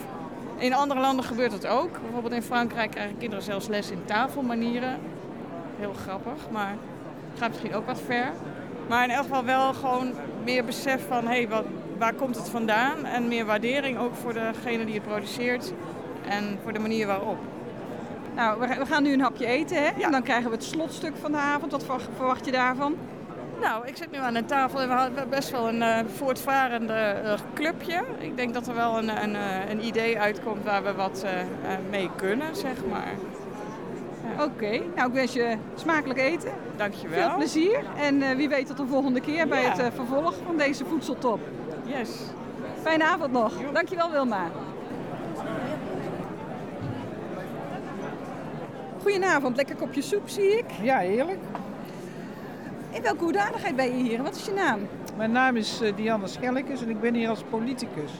in 0.61 0.75
andere 0.75 1.01
landen 1.01 1.25
gebeurt 1.25 1.51
dat 1.51 1.67
ook. 1.67 2.01
Bijvoorbeeld 2.03 2.35
in 2.35 2.43
Frankrijk 2.43 2.91
krijgen 2.91 3.19
kinderen 3.19 3.45
zelfs 3.45 3.69
les 3.69 3.91
in 3.91 4.05
tafelmanieren. 4.05 4.99
Heel 5.79 5.93
grappig, 5.93 6.51
maar 6.51 6.75
het 7.31 7.39
gaat 7.39 7.49
misschien 7.49 7.75
ook 7.75 7.87
wat 7.87 8.01
ver. 8.07 8.33
Maar 8.89 9.05
in 9.05 9.11
elk 9.11 9.23
geval 9.23 9.45
wel 9.45 9.75
gewoon 9.75 10.13
meer 10.45 10.65
besef 10.65 11.07
van 11.09 11.27
hé, 11.27 11.49
wat, 11.49 11.65
waar 11.99 12.15
komt 12.15 12.37
het 12.37 12.49
vandaan? 12.49 13.05
En 13.05 13.29
meer 13.29 13.45
waardering 13.45 13.99
ook 13.99 14.15
voor 14.15 14.33
degene 14.33 14.85
die 14.85 14.95
het 14.95 15.07
produceert 15.07 15.73
en 16.29 16.59
voor 16.63 16.73
de 16.73 16.79
manier 16.79 17.07
waarop. 17.07 17.39
Nou, 18.35 18.61
we, 18.61 18.87
gaan 18.87 19.03
nu 19.03 19.13
een 19.13 19.21
hapje 19.21 19.47
eten, 19.47 19.77
hè? 19.77 20.03
En 20.03 20.11
dan 20.11 20.23
krijgen 20.23 20.51
we 20.51 20.57
het 20.57 20.65
slotstuk 20.65 21.13
van 21.21 21.33
de 21.33 21.39
avond. 21.39 21.73
Wat 21.73 21.85
ver- 21.85 22.09
verwacht 22.17 22.45
je 22.45 22.53
daarvan? 22.53 22.97
Nou, 23.61 23.87
ik 23.87 23.97
zit 23.97 24.11
nu 24.11 24.19
aan 24.19 24.35
een 24.35 24.47
tafel 24.47 24.81
en 24.81 24.89
we 24.89 24.95
hadden 24.95 25.29
best 25.29 25.51
wel 25.51 25.69
een 25.69 25.83
eh, 25.83 25.99
voortvarende 26.17 26.93
eh, 26.93 27.39
clubje. 27.55 28.01
Ik 28.19 28.37
denk 28.37 28.55
dat 28.55 28.67
er 28.69 28.75
wel 28.75 28.99
een, 28.99 29.23
een, 29.23 29.37
eh, 29.37 29.71
een 29.71 29.85
idee 29.87 30.19
uitkomt 30.19 30.65
waar 30.65 30.83
we 30.85 30.95
wat 30.95 31.23
eh, 31.25 31.41
eh, 31.41 31.47
mee 31.91 32.11
kunnen, 32.17 32.57
zeg 32.57 32.85
maar. 32.91 33.13
Oké, 34.41 34.81
nou 34.97 35.09
ik 35.09 35.15
wens 35.15 35.33
je 35.33 35.57
smakelijk 35.75 36.19
eten. 36.19 36.53
Dankjewel. 36.77 37.29
Veel 37.29 37.37
plezier. 37.37 37.81
En 37.97 38.23
eh, 38.23 38.37
wie 38.37 38.49
weet 38.49 38.67
tot 38.67 38.77
de 38.77 38.87
volgende 38.87 39.21
keer 39.21 39.49
bij 39.49 39.63
Ja. 39.63 39.69
het 39.69 39.79
eh, 39.79 39.87
vervolg 39.95 40.35
van 40.47 40.57
deze 40.57 40.85
voedseltop. 40.85 41.41
Yes. 41.85 42.11
Fijne 42.83 43.05
avond 43.05 43.33
nog. 43.33 43.53
Dankjewel 43.73 44.11
Wilma. 44.11 44.41
Goedenavond, 49.03 49.57
lekker 49.57 49.77
kopje 49.77 50.03
soep 50.03 50.29
zie 50.29 50.59
ik. 50.59 50.65
Ja, 50.83 50.99
heerlijk. 50.99 51.39
In 52.91 53.03
welke 53.03 53.25
hoedanigheid 53.25 53.77
ben 53.77 53.99
je 53.99 54.03
hier? 54.09 54.23
Wat 54.23 54.37
is 54.37 54.45
je 54.45 54.53
naam? 54.53 54.79
Mijn 55.17 55.33
naam 55.33 55.57
is 55.57 55.81
eh, 55.81 55.97
Dianne 55.97 56.27
Schellekes 56.27 56.83
en 56.83 56.89
ik 56.91 57.01
ben 57.01 57.15
hier 57.15 57.29
als 57.29 57.43
politicus. 57.51 58.13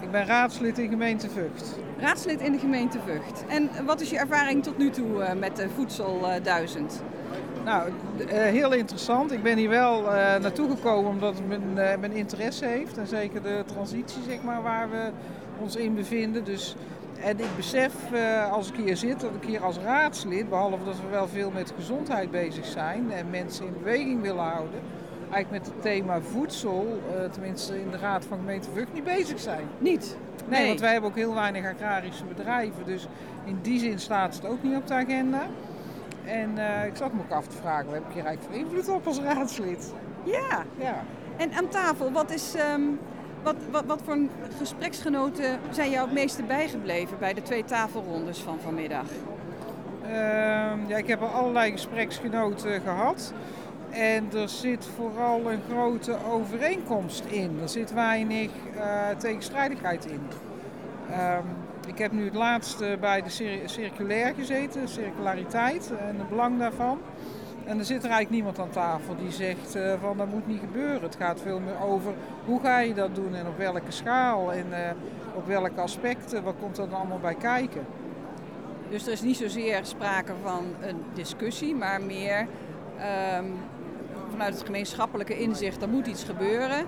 Ik 0.00 0.10
ben 0.10 0.26
raadslid 0.26 0.78
in 0.78 0.88
gemeente 0.88 1.30
Vught. 1.30 1.78
Raadslid 1.98 2.40
in 2.40 2.52
de 2.52 2.58
gemeente 2.58 2.98
Vught. 3.06 3.44
En 3.48 3.70
wat 3.86 4.00
is 4.00 4.10
je 4.10 4.18
ervaring 4.18 4.62
tot 4.62 4.78
nu 4.78 4.90
toe 4.90 5.22
eh, 5.22 5.38
met 5.38 5.56
de 5.56 5.68
Voedsel 5.68 6.30
eh, 6.30 6.42
1000? 6.42 7.02
Nou, 7.64 7.90
eh, 8.28 8.42
heel 8.42 8.72
interessant. 8.72 9.32
Ik 9.32 9.42
ben 9.42 9.56
hier 9.56 9.68
wel 9.68 9.98
eh, 9.98 10.40
naartoe 10.40 10.70
gekomen 10.70 11.10
omdat 11.10 11.34
het 11.34 11.48
mijn, 11.48 11.78
eh, 11.78 11.98
mijn 11.98 12.12
interesse 12.12 12.64
heeft. 12.64 12.98
En 12.98 13.06
zeker 13.06 13.42
de 13.42 13.62
transitie, 13.66 14.22
zeg 14.28 14.42
maar, 14.42 14.62
waar 14.62 14.90
we 14.90 15.10
ons 15.60 15.76
in 15.76 15.94
bevinden. 15.94 16.44
Dus, 16.44 16.76
en 17.24 17.40
ik 17.40 17.56
besef 17.56 18.12
eh, 18.12 18.52
als 18.52 18.68
ik 18.68 18.76
hier 18.76 18.96
zit, 18.96 19.20
dat 19.20 19.30
ik 19.40 19.48
hier 19.48 19.62
als 19.62 19.76
raadslid, 19.78 20.48
behalve 20.48 20.84
dat 20.84 20.96
we 20.96 21.08
wel 21.10 21.28
veel 21.28 21.50
met 21.50 21.72
gezondheid 21.76 22.30
bezig 22.30 22.64
zijn 22.64 23.12
en 23.12 23.30
mensen 23.30 23.66
in 23.66 23.72
beweging 23.78 24.22
willen 24.22 24.44
houden, 24.44 24.80
eigenlijk 25.30 25.64
met 25.64 25.74
het 25.74 25.82
thema 25.82 26.20
voedsel, 26.20 27.02
eh, 27.14 27.30
tenminste 27.30 27.80
in 27.80 27.90
de 27.90 27.96
Raad 27.96 28.24
van 28.24 28.38
Gemeente 28.38 28.68
Vught, 28.74 28.92
niet 28.92 29.04
bezig 29.04 29.40
zijn. 29.40 29.66
Niet? 29.78 30.16
Nee, 30.48 30.66
want 30.66 30.80
wij 30.80 30.92
hebben 30.92 31.10
ook 31.10 31.16
heel 31.16 31.34
weinig 31.34 31.66
agrarische 31.66 32.24
bedrijven. 32.24 32.84
Dus 32.84 33.06
in 33.44 33.58
die 33.62 33.78
zin 33.78 33.98
staat 33.98 34.34
het 34.34 34.46
ook 34.46 34.62
niet 34.62 34.76
op 34.76 34.86
de 34.86 34.94
agenda. 34.94 35.42
En 36.24 36.58
eh, 36.58 36.86
ik 36.86 36.96
zat 36.96 37.12
me 37.12 37.20
ook 37.20 37.32
af 37.32 37.46
te 37.46 37.56
vragen, 37.56 37.84
wat 37.84 37.94
heb 37.94 38.04
ik 38.08 38.14
hier 38.14 38.24
eigenlijk 38.24 38.54
voor 38.54 38.66
invloed 38.66 38.96
op 38.96 39.06
als 39.06 39.20
raadslid? 39.20 39.92
Ja. 40.22 40.64
Ja. 40.78 41.04
En 41.36 41.52
aan 41.52 41.68
tafel, 41.68 42.12
wat, 42.12 42.30
is, 42.30 42.54
ehm, 42.54 42.82
wat, 43.44 43.54
wat, 43.70 43.84
wat 43.86 44.00
voor 44.04 44.18
gespreksgenoten 44.58 45.58
zijn 45.70 45.90
jou 45.90 46.04
het 46.04 46.14
meeste 46.14 46.42
bijgebleven 46.42 47.18
bij 47.18 47.34
de 47.34 47.42
twee 47.42 47.64
tafelrondes 47.64 48.38
van 48.38 48.58
vanmiddag? 48.60 49.06
Ehm, 50.02 50.78
ja, 50.86 50.96
ik 50.96 51.06
heb 51.06 51.20
al 51.20 51.28
allerlei 51.28 51.70
gespreksgenoten 51.70 52.80
gehad. 52.80 53.32
En 53.90 54.28
er 54.34 54.48
zit 54.48 54.88
vooral 54.96 55.52
een 55.52 55.60
grote 55.70 56.16
overeenkomst 56.30 57.24
in. 57.24 57.58
Er 57.62 57.68
zit 57.68 57.92
weinig 57.92 58.50
eh, 58.76 59.08
tegenstrijdigheid 59.18 60.06
in. 60.06 60.20
Ehm, 61.10 61.42
ik 61.86 61.98
heb 61.98 62.12
nu 62.12 62.24
het 62.24 62.34
laatste 62.34 62.96
bij 63.00 63.22
de 63.22 63.30
cir- 63.30 63.68
circulair 63.68 64.34
gezeten, 64.34 64.88
circulariteit 64.88 65.92
en 66.08 66.18
het 66.18 66.28
belang 66.28 66.58
daarvan. 66.58 66.98
En 67.66 67.78
er 67.78 67.84
zit 67.84 68.04
er 68.04 68.10
eigenlijk 68.10 68.30
niemand 68.30 68.58
aan 68.58 68.70
tafel 68.70 69.16
die 69.16 69.30
zegt 69.30 69.74
eh, 69.74 69.92
van 70.00 70.16
dat 70.16 70.28
moet 70.28 70.46
niet 70.46 70.60
gebeuren. 70.60 71.02
Het 71.02 71.16
gaat 71.16 71.40
veel 71.40 71.60
meer 71.60 71.82
over 71.82 72.12
hoe 72.44 72.60
ga 72.60 72.78
je 72.78 72.94
dat 72.94 73.14
doen 73.14 73.34
en 73.34 73.46
op 73.46 73.58
welke 73.58 73.90
schaal 73.90 74.52
en 74.52 74.66
eh, 74.72 74.90
op 75.34 75.46
welke 75.46 75.80
aspecten, 75.80 76.42
wat 76.42 76.54
komt 76.60 76.78
er 76.78 76.88
dan 76.88 76.98
allemaal 76.98 77.18
bij 77.18 77.34
kijken. 77.34 77.86
Dus 78.90 79.06
er 79.06 79.12
is 79.12 79.22
niet 79.22 79.36
zozeer 79.36 79.80
sprake 79.82 80.32
van 80.42 80.64
een 80.80 81.02
discussie, 81.14 81.74
maar 81.74 82.02
meer 82.02 82.46
ehm, 82.98 83.44
vanuit 84.30 84.54
het 84.54 84.64
gemeenschappelijke 84.64 85.38
inzicht, 85.38 85.82
er 85.82 85.88
moet 85.88 86.06
iets 86.06 86.24
gebeuren. 86.24 86.86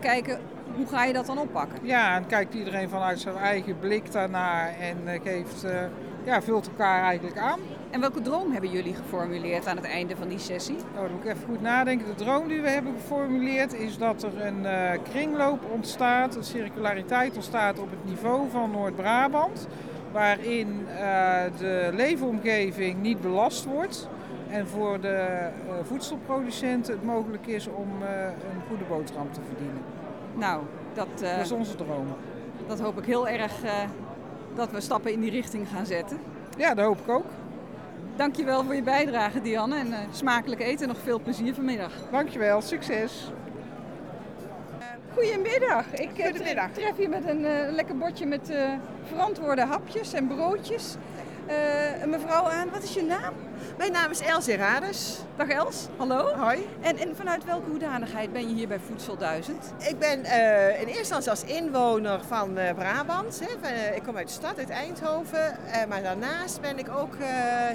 Kijken, 0.00 0.40
hoe 0.76 0.86
ga 0.86 1.04
je 1.04 1.12
dat 1.12 1.26
dan 1.26 1.38
oppakken? 1.38 1.78
Ja, 1.82 2.16
en 2.16 2.26
kijkt 2.26 2.54
iedereen 2.54 2.88
vanuit 2.88 3.20
zijn 3.20 3.36
eigen 3.36 3.78
blik 3.78 4.12
daarnaar 4.12 4.74
en 4.80 4.96
eh, 5.04 5.20
geeft, 5.22 5.66
ja, 6.24 6.42
vult 6.42 6.68
elkaar 6.68 7.02
eigenlijk 7.02 7.38
aan. 7.38 7.60
En 7.92 8.00
welke 8.00 8.20
droom 8.20 8.52
hebben 8.52 8.70
jullie 8.70 8.94
geformuleerd 8.94 9.66
aan 9.66 9.76
het 9.76 9.84
einde 9.84 10.16
van 10.16 10.28
die 10.28 10.38
sessie? 10.38 10.76
Nou, 10.76 11.06
dan 11.06 11.12
moet 11.12 11.24
ik 11.24 11.30
even 11.30 11.46
goed 11.48 11.60
nadenken. 11.60 12.06
De 12.06 12.24
droom 12.24 12.48
die 12.48 12.60
we 12.60 12.68
hebben 12.68 12.92
geformuleerd 12.92 13.74
is 13.74 13.98
dat 13.98 14.22
er 14.22 14.46
een 14.46 14.66
eh, 14.66 15.00
kringloop 15.10 15.60
ontstaat, 15.72 16.36
een 16.36 16.44
circulariteit 16.44 17.36
ontstaat 17.36 17.78
op 17.78 17.90
het 17.90 18.04
niveau 18.04 18.50
van 18.50 18.70
Noord-Brabant. 18.70 19.66
Waarin 20.12 20.86
eh, 20.88 21.42
de 21.58 21.90
leefomgeving 21.92 23.02
niet 23.02 23.20
belast 23.20 23.64
wordt. 23.64 24.08
En 24.48 24.66
voor 24.66 25.00
de 25.00 25.08
eh, 25.08 25.50
voedselproducenten 25.82 26.94
het 26.94 27.04
mogelijk 27.04 27.46
is 27.46 27.66
om 27.66 27.88
een 28.02 28.62
goede 28.68 28.84
boterham 28.84 29.32
te 29.32 29.40
verdienen. 29.46 29.82
Nou, 30.34 30.62
dat, 30.94 31.08
Dat 31.18 31.44
is 31.44 31.52
onze 31.52 31.74
droom. 31.74 32.06
dat 32.66 32.80
hoop 32.80 32.98
ik 32.98 33.04
heel 33.04 33.28
erg 33.28 33.52
dat 34.54 34.70
we 34.70 34.80
stappen 34.80 35.12
in 35.12 35.20
die 35.20 35.30
richting 35.30 35.68
gaan 35.68 35.86
zetten. 35.86 36.18
Ja, 36.56 36.74
dat 36.74 36.84
hoop 36.84 37.00
ik 37.00 37.08
ook. 37.08 37.26
Dankjewel 38.22 38.64
voor 38.64 38.74
je 38.74 38.82
bijdrage, 38.82 39.40
Dianne. 39.40 39.78
En 39.78 39.92
eh, 39.92 39.98
smakelijk 40.12 40.60
eten 40.60 40.82
en 40.82 40.88
nog 40.88 41.02
veel 41.02 41.20
plezier 41.20 41.54
vanmiddag. 41.54 41.92
Dankjewel, 42.10 42.60
succes. 42.60 43.30
Goedemiddag. 45.14 45.92
Ik 45.92 46.18
eh, 46.18 46.24
Goedemiddag. 46.24 46.70
tref 46.72 46.98
je 46.98 47.08
met 47.08 47.28
een 47.28 47.44
eh, 47.44 47.72
lekker 47.72 47.98
bordje 47.98 48.26
met 48.26 48.52
verantwoorde 49.08 49.64
hapjes 49.64 50.12
en 50.12 50.26
broodjes. 50.26 50.94
Een 52.02 52.10
mevrouw 52.10 52.44
aan, 52.44 52.70
wat 52.70 52.82
is 52.82 52.94
je 52.94 53.02
naam? 53.02 53.34
Mijn 53.78 53.92
naam 53.92 54.10
is 54.10 54.20
Els 54.20 54.46
Rades. 54.46 55.18
Dag 55.36 55.48
Els, 55.48 55.86
hallo. 55.96 56.34
Hoi. 56.34 56.68
En, 56.80 56.96
en 56.96 57.16
vanuit 57.16 57.44
welke 57.44 57.70
hoedanigheid 57.70 58.32
ben 58.32 58.48
je 58.48 58.54
hier 58.54 58.68
bij 58.68 58.78
Voedsel 58.78 59.16
1000? 59.16 59.72
Ik 59.78 59.98
ben 59.98 60.24
eh, 60.24 60.80
in 60.80 60.86
eerste 60.86 60.98
instantie 60.98 61.30
als 61.30 61.44
inwoner 61.44 62.20
van 62.28 62.58
eh, 62.58 62.74
Brabant. 62.74 63.40
Hè. 63.40 63.68
Eh, 63.68 63.96
ik 63.96 64.02
kom 64.02 64.16
uit 64.16 64.26
de 64.26 64.32
stad, 64.32 64.58
uit 64.58 64.70
Eindhoven. 64.70 65.56
Maar 65.88 66.02
daarnaast 66.02 66.60
ben 66.60 66.78
ik 66.78 66.88
ook 66.88 67.16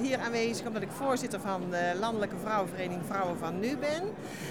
hier 0.01 0.19
aanwezig 0.19 0.67
omdat 0.67 0.81
ik 0.81 0.91
voorzitter 0.91 1.39
van 1.39 1.61
de 1.69 1.91
Landelijke 1.99 2.35
Vrouwenvereniging 2.43 3.05
Vrouwen 3.07 3.37
van 3.37 3.59
Nu 3.59 3.77
ben. 3.77 4.03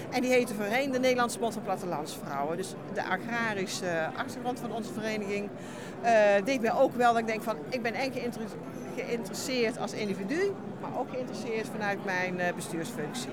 En 0.09 0.21
die 0.21 0.31
heet 0.31 0.51
voorheen 0.55 0.91
de 0.91 0.99
Nederlandse 0.99 1.39
Bond 1.39 1.53
van 1.53 1.63
Plattelandsvrouwen. 1.63 2.57
Dus 2.57 2.73
de 2.93 3.03
agrarische 3.03 4.09
achtergrond 4.15 4.59
van 4.59 4.71
onze 4.71 4.93
vereniging 4.93 5.49
deed 6.43 6.61
mij 6.61 6.73
ook 6.73 6.95
wel 6.95 7.11
dat 7.11 7.21
ik 7.21 7.27
denk 7.27 7.43
van 7.43 7.57
ik 7.69 7.81
ben 7.81 7.93
en 7.93 8.11
geïnter- 8.11 8.41
geïnteresseerd 8.95 9.77
als 9.77 9.93
individu, 9.93 10.53
maar 10.81 10.99
ook 10.99 11.09
geïnteresseerd 11.09 11.67
vanuit 11.67 12.05
mijn 12.05 12.39
eh, 12.39 12.53
bestuursfunctie. 12.53 13.29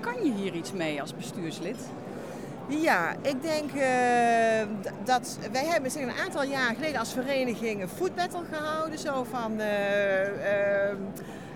Kan 0.00 0.24
je 0.24 0.32
hier 0.32 0.54
iets 0.54 0.72
mee 0.72 1.00
als 1.00 1.14
bestuurslid? 1.16 1.78
Ja, 2.68 3.12
ik 3.22 3.42
denk 3.42 3.70
eh, 3.72 4.66
dat 5.04 5.38
wij 5.52 5.64
hebben 5.64 5.90
zeg, 5.90 6.02
een 6.02 6.22
aantal 6.24 6.42
jaar 6.42 6.74
geleden 6.74 6.98
als 7.00 7.12
vereniging 7.12 7.82
een 7.82 7.88
food 7.88 8.14
battle 8.14 8.44
gehouden. 8.52 8.98
Zo 8.98 9.24
van 9.24 9.60
eh, 9.60 10.22
eh, 10.26 10.90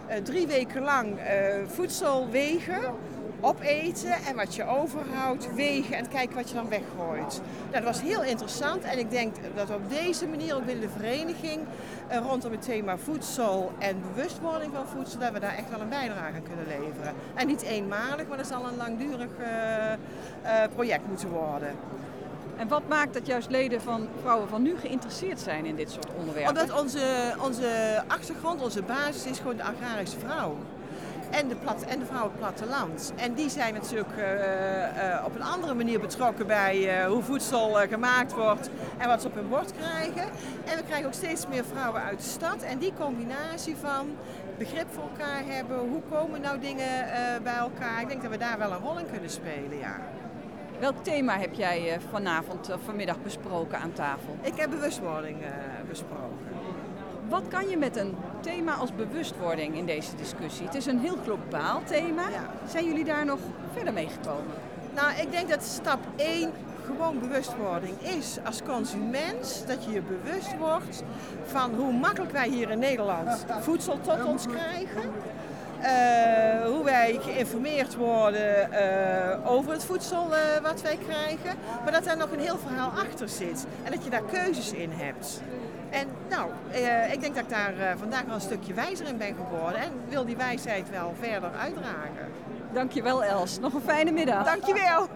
eh, 0.07 0.23
drie 0.23 0.47
weken 0.47 0.83
lang 0.83 1.19
eh, 1.19 1.55
voedsel 1.67 2.29
wegen. 2.31 2.81
Opeten 3.43 4.13
en 4.13 4.37
wat 4.37 4.55
je 4.55 4.65
overhoudt, 4.65 5.55
wegen 5.55 5.97
en 5.97 6.09
kijken 6.09 6.37
wat 6.37 6.49
je 6.49 6.55
dan 6.55 6.69
weggooit. 6.69 7.41
Nou, 7.71 7.73
dat 7.73 7.83
was 7.83 8.01
heel 8.01 8.23
interessant 8.23 8.83
en 8.83 8.99
ik 8.99 9.11
denk 9.11 9.35
dat 9.55 9.71
op 9.71 9.91
deze 9.91 10.27
manier 10.27 10.55
ook 10.55 10.65
binnen 10.65 10.85
de 10.87 10.93
vereniging 10.97 11.61
uh, 12.11 12.17
rondom 12.17 12.53
het 12.53 12.63
thema 12.63 12.99
voedsel 12.99 13.73
en 13.79 14.03
bewustwording 14.15 14.73
van 14.75 14.87
voedsel, 14.87 15.19
dat 15.19 15.33
we 15.33 15.41
daar 15.41 15.57
echt 15.57 15.71
wel 15.71 15.81
een 15.81 15.89
bijdrage 15.89 16.35
aan 16.35 16.43
kunnen 16.43 16.67
leveren. 16.67 17.15
En 17.35 17.47
niet 17.47 17.63
eenmalig, 17.63 18.27
maar 18.29 18.37
dat 18.37 18.47
zal 18.47 18.67
een 18.67 18.77
langdurig 18.77 19.31
uh, 19.41 20.63
project 20.75 21.07
moeten 21.09 21.29
worden. 21.29 21.71
En 22.57 22.69
wat 22.69 22.89
maakt 22.89 23.15
dat 23.15 23.27
juist 23.27 23.51
leden 23.51 23.81
van 23.81 24.09
Vrouwen 24.21 24.49
van 24.49 24.63
Nu 24.63 24.77
geïnteresseerd 24.77 25.41
zijn 25.41 25.65
in 25.65 25.77
dit 25.77 25.91
soort 25.91 26.09
onderwerpen? 26.19 26.61
Omdat 26.61 26.81
onze, 26.81 27.35
onze 27.45 28.03
achtergrond, 28.07 28.63
onze 28.63 28.83
basis 28.83 29.27
is 29.27 29.39
gewoon 29.39 29.57
de 29.57 29.63
agrarische 29.63 30.19
vrouw. 30.19 30.57
En 31.33 31.49
de, 31.49 31.55
plat, 31.55 31.83
en 31.83 31.99
de 31.99 32.05
platteland. 32.39 33.13
En 33.17 33.35
die 33.35 33.51
zijn 33.51 33.75
natuurlijk 33.75 34.17
uh, 34.19 34.25
uh, 34.25 35.25
op 35.25 35.35
een 35.35 35.43
andere 35.43 35.75
manier 35.75 36.01
betrokken 36.01 36.47
bij 36.47 37.03
uh, 37.03 37.07
hoe 37.07 37.23
voedsel 37.23 37.73
gemaakt 37.73 38.35
wordt 38.35 38.71
en 38.99 39.09
wat 39.09 39.21
ze 39.21 39.27
op 39.27 39.35
hun 39.35 39.49
bord 39.49 39.73
krijgen. 39.73 40.23
En 40.65 40.77
we 40.77 40.83
krijgen 40.87 41.07
ook 41.07 41.13
steeds 41.13 41.47
meer 41.47 41.65
vrouwen 41.65 42.03
uit 42.03 42.19
de 42.19 42.29
stad. 42.29 42.63
En 42.63 42.79
die 42.79 42.93
combinatie 42.99 43.77
van 43.77 44.17
begrip 44.59 44.87
voor 44.91 45.03
elkaar 45.03 45.43
hebben, 45.45 45.79
hoe 45.79 46.03
komen 46.11 46.41
nou 46.41 46.59
dingen 46.59 46.89
bij 47.43 47.57
elkaar. 47.57 48.01
Ik 48.01 48.09
denk 48.09 48.23
dat 48.23 48.31
we 48.31 48.39
daar 48.39 48.59
wel 48.59 48.73
een 48.73 48.81
rol 48.81 48.99
in 48.99 49.11
kunnen 49.11 49.31
spelen, 49.31 49.79
ja. 49.79 49.97
Welk 50.79 51.05
thema 51.05 51.39
heb 51.39 51.55
jij 51.55 51.99
vanavond 52.11 52.73
of 52.73 52.81
vanmiddag 52.85 53.23
besproken 53.23 53.79
aan 53.79 53.93
tafel? 53.93 54.37
Ik 54.43 54.57
heb 54.57 54.71
bewustwording 54.71 55.37
besproken. 55.89 56.52
Wat 57.33 57.49
kan 57.49 57.69
je 57.69 57.77
met 57.77 57.97
een 57.97 58.15
thema 58.41 58.75
als 58.75 58.95
bewustwording 58.95 59.77
in 59.77 59.87
deze 59.87 60.17
discussie? 60.17 60.67
Het 60.67 60.75
is 60.75 60.87
een 60.87 60.99
heel 60.99 61.17
globaal 61.23 61.83
thema. 61.85 62.23
Zijn 62.69 62.85
jullie 62.85 63.05
daar 63.05 63.25
nog 63.25 63.39
verder 63.73 63.93
mee 63.93 64.09
gekomen? 64.09 64.55
Nou, 64.95 65.13
ik 65.21 65.31
denk 65.31 65.49
dat 65.49 65.63
stap 65.63 65.99
1 66.17 66.51
gewoon 66.85 67.19
bewustwording 67.19 68.01
is 68.01 68.39
als 68.45 68.63
consument. 68.63 69.65
Dat 69.67 69.85
je 69.85 69.91
je 69.91 70.03
bewust 70.03 70.57
wordt 70.59 71.03
van 71.45 71.75
hoe 71.75 71.93
makkelijk 71.93 72.33
wij 72.33 72.49
hier 72.49 72.71
in 72.71 72.79
Nederland 72.79 73.45
voedsel 73.61 74.01
tot 74.01 74.25
ons 74.25 74.47
krijgen. 74.47 75.03
Uh, 75.81 76.67
hoe 76.67 76.85
wij 76.85 77.19
geïnformeerd 77.23 77.95
worden 77.95 78.69
uh, 78.71 79.51
over 79.53 79.73
het 79.73 79.85
voedsel 79.85 80.29
uh, 80.31 80.63
wat 80.63 80.83
wij 80.83 80.99
krijgen. 81.07 81.57
Maar 81.83 81.93
dat 81.93 82.05
daar 82.05 82.17
nog 82.17 82.33
een 82.33 82.41
heel 82.41 82.59
verhaal 82.59 82.91
achter 82.91 83.29
zit. 83.29 83.67
En 83.83 83.93
dat 83.93 84.05
je 84.05 84.11
daar 84.11 84.23
keuzes 84.23 84.73
in 84.73 84.91
hebt. 84.91 85.41
En 85.93 86.09
nou, 86.29 86.51
ik 87.13 87.21
denk 87.21 87.35
dat 87.35 87.45
ik 87.45 87.51
daar 87.51 87.75
vandaag 87.99 88.23
wel 88.23 88.35
een 88.35 88.41
stukje 88.41 88.75
wijzer 88.75 89.07
in 89.07 89.17
ben 89.17 89.35
geworden. 89.35 89.81
En 89.81 89.91
wil 90.09 90.25
die 90.25 90.37
wijsheid 90.37 90.91
wel 90.91 91.15
verder 91.21 91.51
uitdragen. 91.61 92.29
Dankjewel 92.73 93.25
Els. 93.25 93.59
Nog 93.59 93.75
een 93.75 93.81
fijne 93.81 94.11
middag. 94.11 94.45
Dankjewel. 94.45 95.09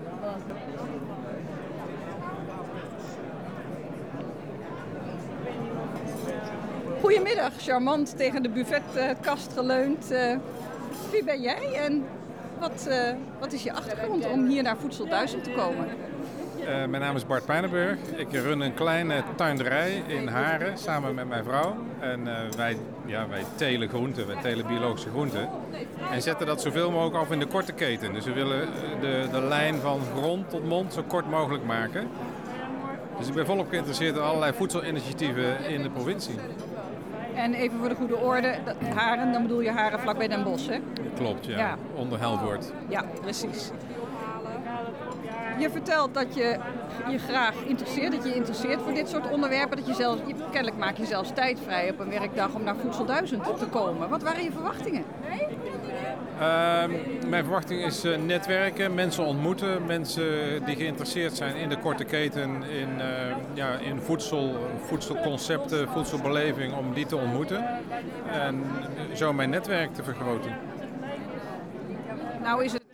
Goedemiddag, 7.00 7.52
charmant 7.59 8.16
tegen 8.16 8.42
de 8.42 8.49
buffetkast 8.49 9.52
geleund. 9.52 10.06
Wie 11.11 11.25
ben 11.25 11.40
jij 11.40 11.73
en 11.73 12.04
wat, 12.59 12.88
wat 13.38 13.52
is 13.52 13.62
je 13.62 13.73
achtergrond 13.73 14.26
om 14.26 14.47
hier 14.47 14.62
naar 14.62 14.76
Voedsel 14.76 15.09
1000 15.09 15.45
te 15.45 15.50
komen? 15.50 15.88
Uh, 16.66 16.73
mijn 16.87 17.02
naam 17.02 17.16
is 17.16 17.26
Bart 17.26 17.44
Pijnenburg. 17.44 17.99
Ik 18.16 18.32
run 18.32 18.61
een 18.61 18.75
kleine 18.75 19.23
tuinderij 19.37 20.02
in 20.06 20.28
Haren 20.28 20.78
samen 20.78 21.14
met 21.14 21.28
mijn 21.28 21.44
vrouw. 21.44 21.76
En 22.00 22.20
uh, 22.20 22.32
wij, 22.56 22.76
ja, 23.04 23.28
wij 23.28 23.42
telen 23.54 23.88
groenten, 23.88 24.26
wij 24.26 24.37
telen 24.42 24.66
biologische 24.66 25.08
groenten. 25.08 25.49
En 26.12 26.23
zetten 26.23 26.46
dat 26.46 26.61
zoveel 26.61 26.90
mogelijk 26.90 27.16
af 27.16 27.30
in 27.30 27.38
de 27.38 27.46
korte 27.46 27.73
keten. 27.73 28.12
Dus 28.12 28.25
we 28.25 28.32
willen 28.32 28.68
de, 29.00 29.26
de 29.32 29.40
lijn 29.40 29.75
van 29.75 30.00
grond 30.16 30.50
tot 30.50 30.64
mond 30.64 30.92
zo 30.92 31.02
kort 31.06 31.30
mogelijk 31.30 31.64
maken. 31.64 32.08
Dus 33.18 33.28
ik 33.28 33.35
ben 33.35 33.46
volop 33.46 33.68
geïnteresseerd 33.68 34.16
in 34.16 34.23
allerlei 34.23 34.52
voedselinitiatieven 34.52 35.64
in 35.68 35.83
de 35.83 35.90
provincie. 35.90 36.35
En 37.35 37.55
even 37.55 37.79
voor 37.79 37.88
de 37.88 37.94
goede 37.94 38.16
orde, 38.16 38.55
Haren, 38.94 39.33
dan 39.33 39.42
bedoel 39.42 39.61
je 39.61 39.70
Haren 39.70 40.00
vlakbij 40.00 40.29
Den 40.29 40.42
Bosch, 40.42 40.68
hè? 40.68 40.79
Klopt, 41.16 41.46
ja. 41.46 41.59
ja. 41.59 41.76
Onder 41.94 42.18
Helvoort. 42.18 42.72
Ja, 42.88 43.05
precies. 43.20 43.70
Je 45.59 45.71
vertelt 45.71 46.14
dat 46.14 46.35
je 46.35 46.57
je 47.11 47.19
graag 47.19 47.55
interesseert, 47.64 48.12
dat 48.12 48.25
je 48.25 48.35
interesseert 48.35 48.81
voor 48.83 48.95
dit 48.95 49.09
soort 49.09 49.31
onderwerpen. 49.31 49.77
Dat 49.77 49.87
je 49.87 49.95
zelfs, 49.95 50.21
je, 50.27 50.35
kennelijk 50.51 50.77
maak 50.77 50.97
je 50.97 51.07
zelfs 51.07 51.31
tijd 51.35 51.59
vrij 51.64 51.90
op 51.90 51.99
een 51.99 52.11
werkdag 52.11 52.55
om 52.55 52.62
naar 52.62 52.77
Voedsel 52.77 53.05
1000 53.05 53.59
te 53.59 53.66
komen. 53.66 54.09
Wat 54.09 54.23
waren 54.23 54.42
je 54.42 54.53
verwachtingen? 54.53 55.05
Uh, 56.40 56.85
mijn 57.29 57.45
verwachting 57.45 57.85
is 57.85 58.05
uh, 58.05 58.16
netwerken, 58.19 58.95
mensen 58.95 59.25
ontmoeten, 59.25 59.87
mensen 59.87 60.25
die 60.64 60.77
geïnteresseerd 60.77 61.37
zijn 61.37 61.57
in 61.57 61.69
de 61.69 61.79
korte 61.79 62.05
keten, 62.05 62.62
in, 62.62 62.88
uh, 62.99 63.05
ja, 63.55 63.73
in 63.73 64.01
voedsel, 64.01 64.57
voedselconcepten, 64.87 65.88
voedselbeleving, 65.88 66.75
om 66.75 66.95
die 66.95 67.07
te 67.07 67.16
ontmoeten. 67.16 67.64
En 68.33 68.64
zo 69.14 69.33
mijn 69.33 69.51
netwerk 69.51 69.95
te 69.95 70.03
vergroten. 70.03 70.51
Nou 72.42 72.64
is 72.64 72.73
het 72.73 72.86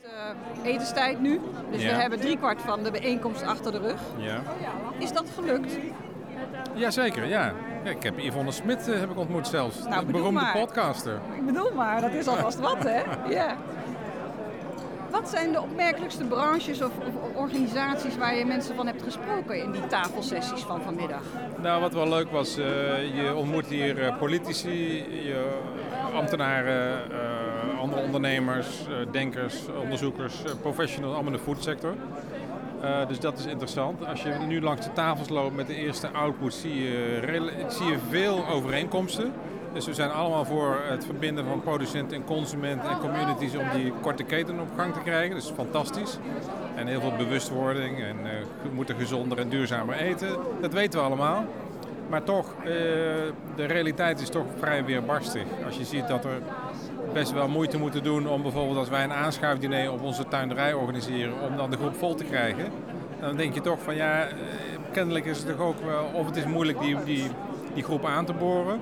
etenstijd 0.64 1.20
nu, 1.20 1.40
dus 1.70 1.82
Ja. 1.82 1.94
we 1.94 2.00
hebben 2.00 2.20
driekwart 2.20 2.60
van 2.60 2.82
de 2.82 2.90
bijeenkomst 2.90 3.42
achter 3.42 3.72
de 3.72 3.78
rug. 3.78 4.00
Ja. 4.16 4.40
Is 4.98 5.12
dat 5.12 5.24
gelukt? 5.34 5.72
Jazeker, 6.74 7.26
ja. 7.26 7.52
ja. 7.84 7.90
Ik 7.90 8.02
heb 8.02 8.18
Yvonne 8.18 8.50
Smit 8.52 8.88
eh, 8.88 9.00
heb 9.00 9.10
ik 9.10 9.18
ontmoet 9.18 9.46
zelfs. 9.46 9.84
Nou, 9.88 10.06
de 10.06 10.12
beroemde 10.12 10.40
maar. 10.40 10.52
podcaster. 10.52 11.20
Ik 11.36 11.46
bedoel 11.46 11.72
maar, 11.74 12.00
dat 12.00 12.12
is 12.12 12.26
alvast 12.26 12.58
wat, 12.58 12.82
hè? 12.82 13.02
Ja. 13.28 13.56
Wat 15.10 15.28
zijn 15.28 15.52
de 15.52 15.60
opmerkelijkste 15.62 16.24
branches 16.24 16.82
of, 16.82 16.90
of 16.98 17.34
organisaties 17.36 18.16
waar 18.16 18.34
je 18.36 18.44
mensen 18.44 18.74
van 18.76 18.86
hebt 18.86 19.02
gesproken 19.02 19.62
in 19.62 19.70
die 19.70 19.86
tafelsessies 19.86 20.62
van 20.62 20.80
vanmiddag? 20.82 21.22
Nou, 21.62 21.80
wat 21.80 21.92
wel 21.92 22.08
leuk 22.08 22.30
was, 22.30 22.56
eh, 22.58 22.64
je 23.22 23.34
ontmoet 23.34 23.66
hier 23.66 24.02
eh, 24.02 24.18
politici, 24.18 24.96
je, 25.24 25.58
ambtenaren, 26.14 27.10
eh, 27.12 27.18
andere 27.82 28.02
ondernemers, 28.02 28.86
eh, 28.86 29.12
denkers, 29.12 29.54
onderzoekers, 29.82 30.44
eh, 30.44 30.50
professionals, 30.60 31.14
allemaal 31.14 31.32
in 31.32 31.38
de 31.38 31.44
foodsector. 31.44 31.94
Eh, 32.82 33.08
dus 33.08 33.20
dat 33.20 33.38
is 33.38 33.46
interessant. 33.46 34.06
Als 34.06 34.22
je 34.22 34.34
nu 34.48 34.60
langs 34.60 34.86
de 34.86 34.92
tafels 34.92 35.28
loopt 35.28 35.56
met 35.56 35.66
de 35.66 35.74
eerste 35.74 36.08
output, 36.08 36.54
zie 36.54 36.74
je, 36.74 37.64
zie 37.68 37.86
je 37.86 37.98
veel 38.08 38.48
overeenkomsten. 38.48 39.32
Dus 39.72 39.86
we 39.86 39.94
zijn 39.94 40.10
allemaal 40.10 40.44
voor 40.44 40.76
het 40.88 41.04
verbinden 41.04 41.44
van 41.44 41.62
producent 41.62 42.12
en 42.12 42.24
consument 42.24 42.86
en 42.86 42.98
communities 42.98 43.56
om 43.56 43.64
die 43.74 43.92
korte 44.00 44.22
keten 44.22 44.60
op 44.60 44.68
gang 44.76 44.92
te 44.94 45.00
krijgen. 45.00 45.34
Dus 45.34 45.52
fantastisch. 45.56 46.18
En 46.74 46.86
heel 46.86 47.00
veel 47.00 47.16
bewustwording 47.16 48.02
en 48.02 48.16
eh, 48.24 48.30
we 48.62 48.68
moeten 48.74 48.96
gezonder 48.96 49.38
en 49.38 49.48
duurzamer 49.48 49.96
eten. 49.96 50.36
Dat 50.60 50.72
weten 50.72 50.98
we 50.98 51.06
allemaal. 51.06 51.44
Maar 52.08 52.22
toch, 52.22 52.54
de 53.56 53.64
realiteit 53.64 54.20
is 54.20 54.28
toch 54.28 54.46
vrij 54.58 54.84
weerbarstig. 54.84 55.44
Als 55.66 55.76
je 55.76 55.84
ziet 55.84 56.08
dat 56.08 56.24
er 56.24 56.42
best 57.12 57.32
wel 57.32 57.48
moeite 57.48 57.78
moeten 57.78 58.02
doen 58.02 58.28
om 58.28 58.42
bijvoorbeeld 58.42 58.78
als 58.78 58.88
wij 58.88 59.04
een 59.04 59.12
aanschuifdiner 59.12 59.92
op 59.92 60.02
onze 60.02 60.28
tuinderij 60.28 60.72
organiseren, 60.72 61.40
om 61.40 61.56
dan 61.56 61.70
de 61.70 61.76
groep 61.76 61.94
vol 61.94 62.14
te 62.14 62.24
krijgen. 62.24 62.72
Dan 63.20 63.36
denk 63.36 63.54
je 63.54 63.60
toch 63.60 63.82
van 63.82 63.94
ja, 63.94 64.26
eh, 64.26 64.34
kennelijk 64.92 65.24
is 65.24 65.38
het 65.38 65.46
toch 65.46 65.66
ook 65.66 65.84
wel, 65.84 66.04
of 66.12 66.26
het 66.26 66.36
is 66.36 66.44
moeilijk 66.44 66.80
die, 66.80 67.04
die, 67.04 67.24
die 67.74 67.82
groep 67.82 68.04
aan 68.04 68.24
te 68.24 68.32
boren. 68.32 68.80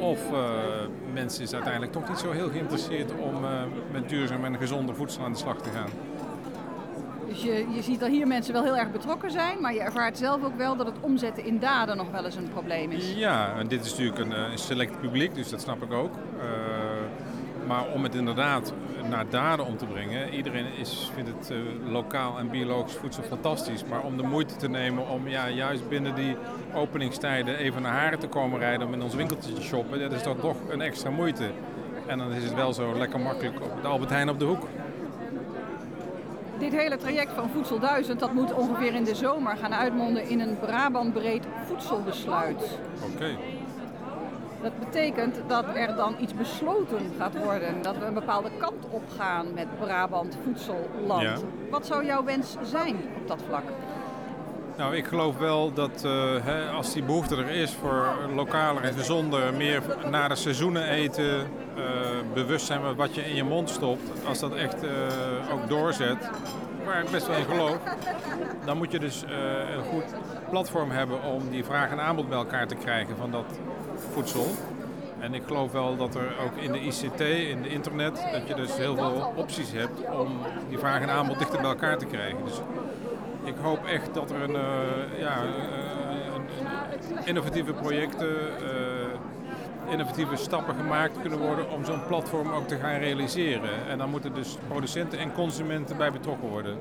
Of 0.00 0.32
eh, 0.32 0.38
mensen 1.12 1.42
is 1.42 1.52
uiteindelijk 1.52 1.92
toch 1.92 2.08
niet 2.08 2.18
zo 2.18 2.30
heel 2.30 2.48
geïnteresseerd 2.48 3.12
om 3.12 3.44
eh, 3.44 3.50
met 3.92 4.08
duurzaam 4.08 4.44
en 4.44 4.56
gezonder 4.56 4.94
voedsel 4.94 5.24
aan 5.24 5.32
de 5.32 5.38
slag 5.38 5.62
te 5.62 5.70
gaan. 5.70 5.88
Dus 7.28 7.42
je, 7.42 7.66
je 7.74 7.82
ziet 7.82 8.00
dat 8.00 8.08
hier 8.08 8.26
mensen 8.26 8.52
wel 8.52 8.62
heel 8.62 8.76
erg 8.76 8.90
betrokken 8.90 9.30
zijn, 9.30 9.60
maar 9.60 9.74
je 9.74 9.80
ervaart 9.80 10.18
zelf 10.18 10.44
ook 10.44 10.56
wel 10.56 10.76
dat 10.76 10.86
het 10.86 10.96
omzetten 11.00 11.44
in 11.44 11.58
daden 11.58 11.96
nog 11.96 12.10
wel 12.10 12.24
eens 12.24 12.36
een 12.36 12.50
probleem 12.52 12.90
is. 12.90 13.14
Ja, 13.14 13.54
en 13.58 13.68
dit 13.68 13.84
is 13.84 13.90
natuurlijk 13.90 14.18
een, 14.18 14.50
een 14.50 14.58
select 14.58 15.00
publiek, 15.00 15.34
dus 15.34 15.50
dat 15.50 15.60
snap 15.60 15.82
ik 15.82 15.92
ook. 15.92 16.14
Maar 17.70 17.86
om 17.94 18.02
het 18.02 18.14
inderdaad 18.14 18.72
naar 19.08 19.28
daden 19.28 19.66
om 19.66 19.76
te 19.76 19.86
brengen, 19.86 20.34
iedereen 20.34 20.66
is, 20.78 21.10
vindt 21.14 21.30
het 21.30 21.50
eh, 21.50 21.56
lokaal 21.92 22.38
en 22.38 22.50
biologisch 22.50 22.94
voedsel 22.94 23.22
fantastisch. 23.22 23.84
Maar 23.84 24.02
om 24.02 24.16
de 24.16 24.22
moeite 24.22 24.56
te 24.56 24.68
nemen 24.68 25.08
om 25.08 25.28
ja, 25.28 25.48
juist 25.48 25.88
binnen 25.88 26.14
die 26.14 26.36
openingstijden 26.74 27.56
even 27.56 27.82
naar 27.82 27.92
Haren 27.92 28.18
te 28.18 28.28
komen 28.28 28.58
rijden 28.58 28.86
om 28.86 28.92
in 28.92 29.02
ons 29.02 29.14
winkeltje 29.14 29.52
te 29.52 29.62
shoppen, 29.62 30.00
dat 30.00 30.12
is 30.12 30.22
dan 30.22 30.40
toch 30.40 30.56
een 30.68 30.80
extra 30.80 31.10
moeite. 31.10 31.50
En 32.06 32.18
dan 32.18 32.32
is 32.32 32.44
het 32.44 32.54
wel 32.54 32.72
zo 32.72 32.94
lekker 32.94 33.20
makkelijk 33.20 33.60
op 33.60 33.82
de 33.82 33.88
Albert 33.88 34.10
Heijn 34.10 34.28
op 34.28 34.38
de 34.38 34.44
hoek. 34.44 34.66
Dit 36.58 36.72
hele 36.72 36.96
traject 36.96 37.32
van 37.32 37.50
Voedsel 37.50 37.78
1000 37.78 38.20
dat 38.20 38.32
moet 38.32 38.52
ongeveer 38.52 38.94
in 38.94 39.04
de 39.04 39.14
zomer 39.14 39.56
gaan 39.56 39.74
uitmonden 39.74 40.28
in 40.28 40.40
een 40.40 40.58
Brabantbreed 40.58 41.46
voedselbesluit. 41.66 42.78
Oké. 43.14 43.36
Dat 44.62 44.78
betekent 44.78 45.40
dat 45.46 45.64
er 45.74 45.96
dan 45.96 46.14
iets 46.18 46.34
besloten 46.34 47.12
gaat 47.18 47.38
worden, 47.44 47.82
dat 47.82 47.98
we 47.98 48.04
een 48.04 48.14
bepaalde 48.14 48.50
kant 48.58 48.86
op 48.90 49.02
gaan 49.16 49.54
met 49.54 49.66
Brabant 49.78 50.38
voedselland. 50.44 51.22
Ja. 51.22 51.36
Wat 51.70 51.86
zou 51.86 52.04
jouw 52.04 52.24
wens 52.24 52.56
zijn 52.62 52.96
op 53.16 53.28
dat 53.28 53.42
vlak? 53.48 53.64
Nou, 54.76 54.96
ik 54.96 55.06
geloof 55.06 55.38
wel 55.38 55.72
dat 55.72 56.02
uh, 56.04 56.12
hè, 56.42 56.70
als 56.70 56.92
die 56.92 57.02
behoefte 57.02 57.36
er 57.36 57.50
is 57.50 57.72
voor 57.72 58.08
lokaler 58.34 58.82
en 58.82 58.92
gezonder, 58.92 59.54
meer 59.54 59.82
na 60.10 60.28
de 60.28 60.34
seizoenen 60.34 60.88
eten, 60.88 61.26
uh, 61.34 61.84
bewust 62.34 62.66
zijn 62.66 62.82
met 62.82 62.96
wat 62.96 63.14
je 63.14 63.24
in 63.24 63.34
je 63.34 63.44
mond 63.44 63.70
stopt, 63.70 64.26
als 64.26 64.38
dat 64.38 64.54
echt 64.54 64.84
uh, 64.84 64.90
ook 65.52 65.68
doorzet, 65.68 66.30
waar 66.84 67.02
ik 67.02 67.10
best 67.10 67.26
wel 67.26 67.36
in 67.36 67.44
geloof, 67.44 67.78
dan 68.64 68.76
moet 68.76 68.92
je 68.92 68.98
dus 68.98 69.22
een 69.76 69.84
goed 69.84 70.14
platform 70.50 70.90
hebben 70.90 71.22
om 71.22 71.50
die 71.50 71.64
vraag 71.64 71.90
en 71.90 72.00
aanbod 72.00 72.28
bij 72.28 72.38
elkaar 72.38 72.66
te 72.66 72.74
krijgen 72.74 73.16
van 73.16 73.30
dat 73.30 73.58
voedsel. 74.12 74.46
En 75.20 75.34
ik 75.34 75.42
geloof 75.46 75.72
wel 75.72 75.96
dat 75.96 76.14
er 76.14 76.34
ook 76.44 76.56
in 76.56 76.72
de 76.72 76.80
ICT, 76.80 77.20
in 77.20 77.62
de 77.62 77.68
internet, 77.68 78.26
dat 78.32 78.48
je 78.48 78.54
dus 78.54 78.76
heel 78.76 78.96
veel 78.96 79.32
opties 79.36 79.72
hebt 79.72 80.00
om 80.18 80.28
die 80.68 80.78
vraag 80.78 81.00
en 81.00 81.10
aanbod 81.10 81.38
dichter 81.38 81.60
bij 81.60 81.70
elkaar 81.70 81.98
te 81.98 82.06
krijgen. 82.06 82.44
Dus 82.44 82.60
ik 83.44 83.54
hoop 83.62 83.84
echt 83.84 84.14
dat 84.14 84.30
er 84.30 84.42
een, 84.42 84.54
uh, 84.54 85.18
ja, 85.18 85.42
een, 85.42 86.44
een 87.14 87.26
innovatieve 87.26 87.72
projecten, 87.72 88.36
uh, 88.62 89.92
innovatieve 89.92 90.36
stappen 90.36 90.74
gemaakt 90.74 91.20
kunnen 91.20 91.38
worden 91.38 91.70
om 91.70 91.84
zo'n 91.84 92.06
platform 92.06 92.52
ook 92.52 92.68
te 92.68 92.76
gaan 92.76 92.98
realiseren. 92.98 93.86
En 93.88 93.98
dan 93.98 94.10
moeten 94.10 94.34
dus 94.34 94.56
producenten 94.68 95.18
en 95.18 95.32
consumenten 95.32 95.96
bij 95.96 96.12
betrokken 96.12 96.48
worden. 96.48 96.76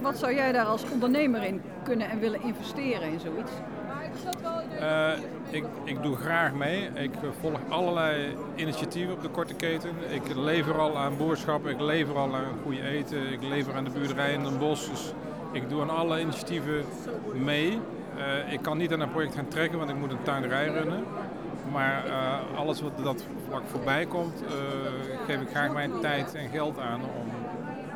Wat 0.00 0.18
zou 0.18 0.34
jij 0.34 0.52
daar 0.52 0.66
als 0.66 0.84
ondernemer 0.92 1.42
in 1.42 1.62
kunnen 1.82 2.10
en 2.10 2.18
willen 2.18 2.42
investeren 2.42 3.12
in 3.12 3.20
zoiets? 3.20 3.52
Uh, 4.80 5.10
ik, 5.50 5.64
ik 5.84 6.02
doe 6.02 6.16
graag 6.16 6.52
mee. 6.52 6.88
Ik 6.94 7.10
volg 7.40 7.58
allerlei 7.68 8.36
initiatieven 8.54 9.14
op 9.14 9.22
de 9.22 9.28
korte 9.28 9.54
keten. 9.54 9.90
Ik 10.08 10.34
lever 10.34 10.78
al 10.78 10.98
aan 10.98 11.16
boerschap, 11.16 11.66
ik 11.66 11.80
lever 11.80 12.16
al 12.16 12.34
aan 12.34 12.44
goede 12.62 12.82
eten, 12.82 13.32
ik 13.32 13.42
lever 13.42 13.74
aan 13.74 13.84
de 13.84 13.90
buurderij 13.90 14.32
in 14.32 14.42
Den 14.42 14.58
Bosch. 14.58 14.90
Dus 14.90 15.12
ik 15.52 15.68
doe 15.68 15.82
aan 15.82 15.90
alle 15.90 16.20
initiatieven 16.20 16.84
mee. 17.34 17.80
Uh, 18.16 18.52
ik 18.52 18.62
kan 18.62 18.78
niet 18.78 18.92
aan 18.92 19.00
een 19.00 19.10
project 19.10 19.34
gaan 19.34 19.48
trekken, 19.48 19.78
want 19.78 19.90
ik 19.90 19.96
moet 19.96 20.10
een 20.10 20.22
tuinderij 20.22 20.68
runnen. 20.68 21.04
Maar 21.72 22.06
uh, 22.06 22.58
alles 22.58 22.80
wat 22.80 22.92
dat 23.02 23.24
vlak 23.48 23.62
voorbij 23.66 24.06
komt, 24.06 24.42
uh, 24.42 24.48
geef 25.26 25.40
ik 25.40 25.48
graag 25.48 25.72
mijn 25.72 25.90
tijd 26.00 26.34
en 26.34 26.48
geld 26.48 26.78
aan 26.78 27.00
om, 27.00 27.28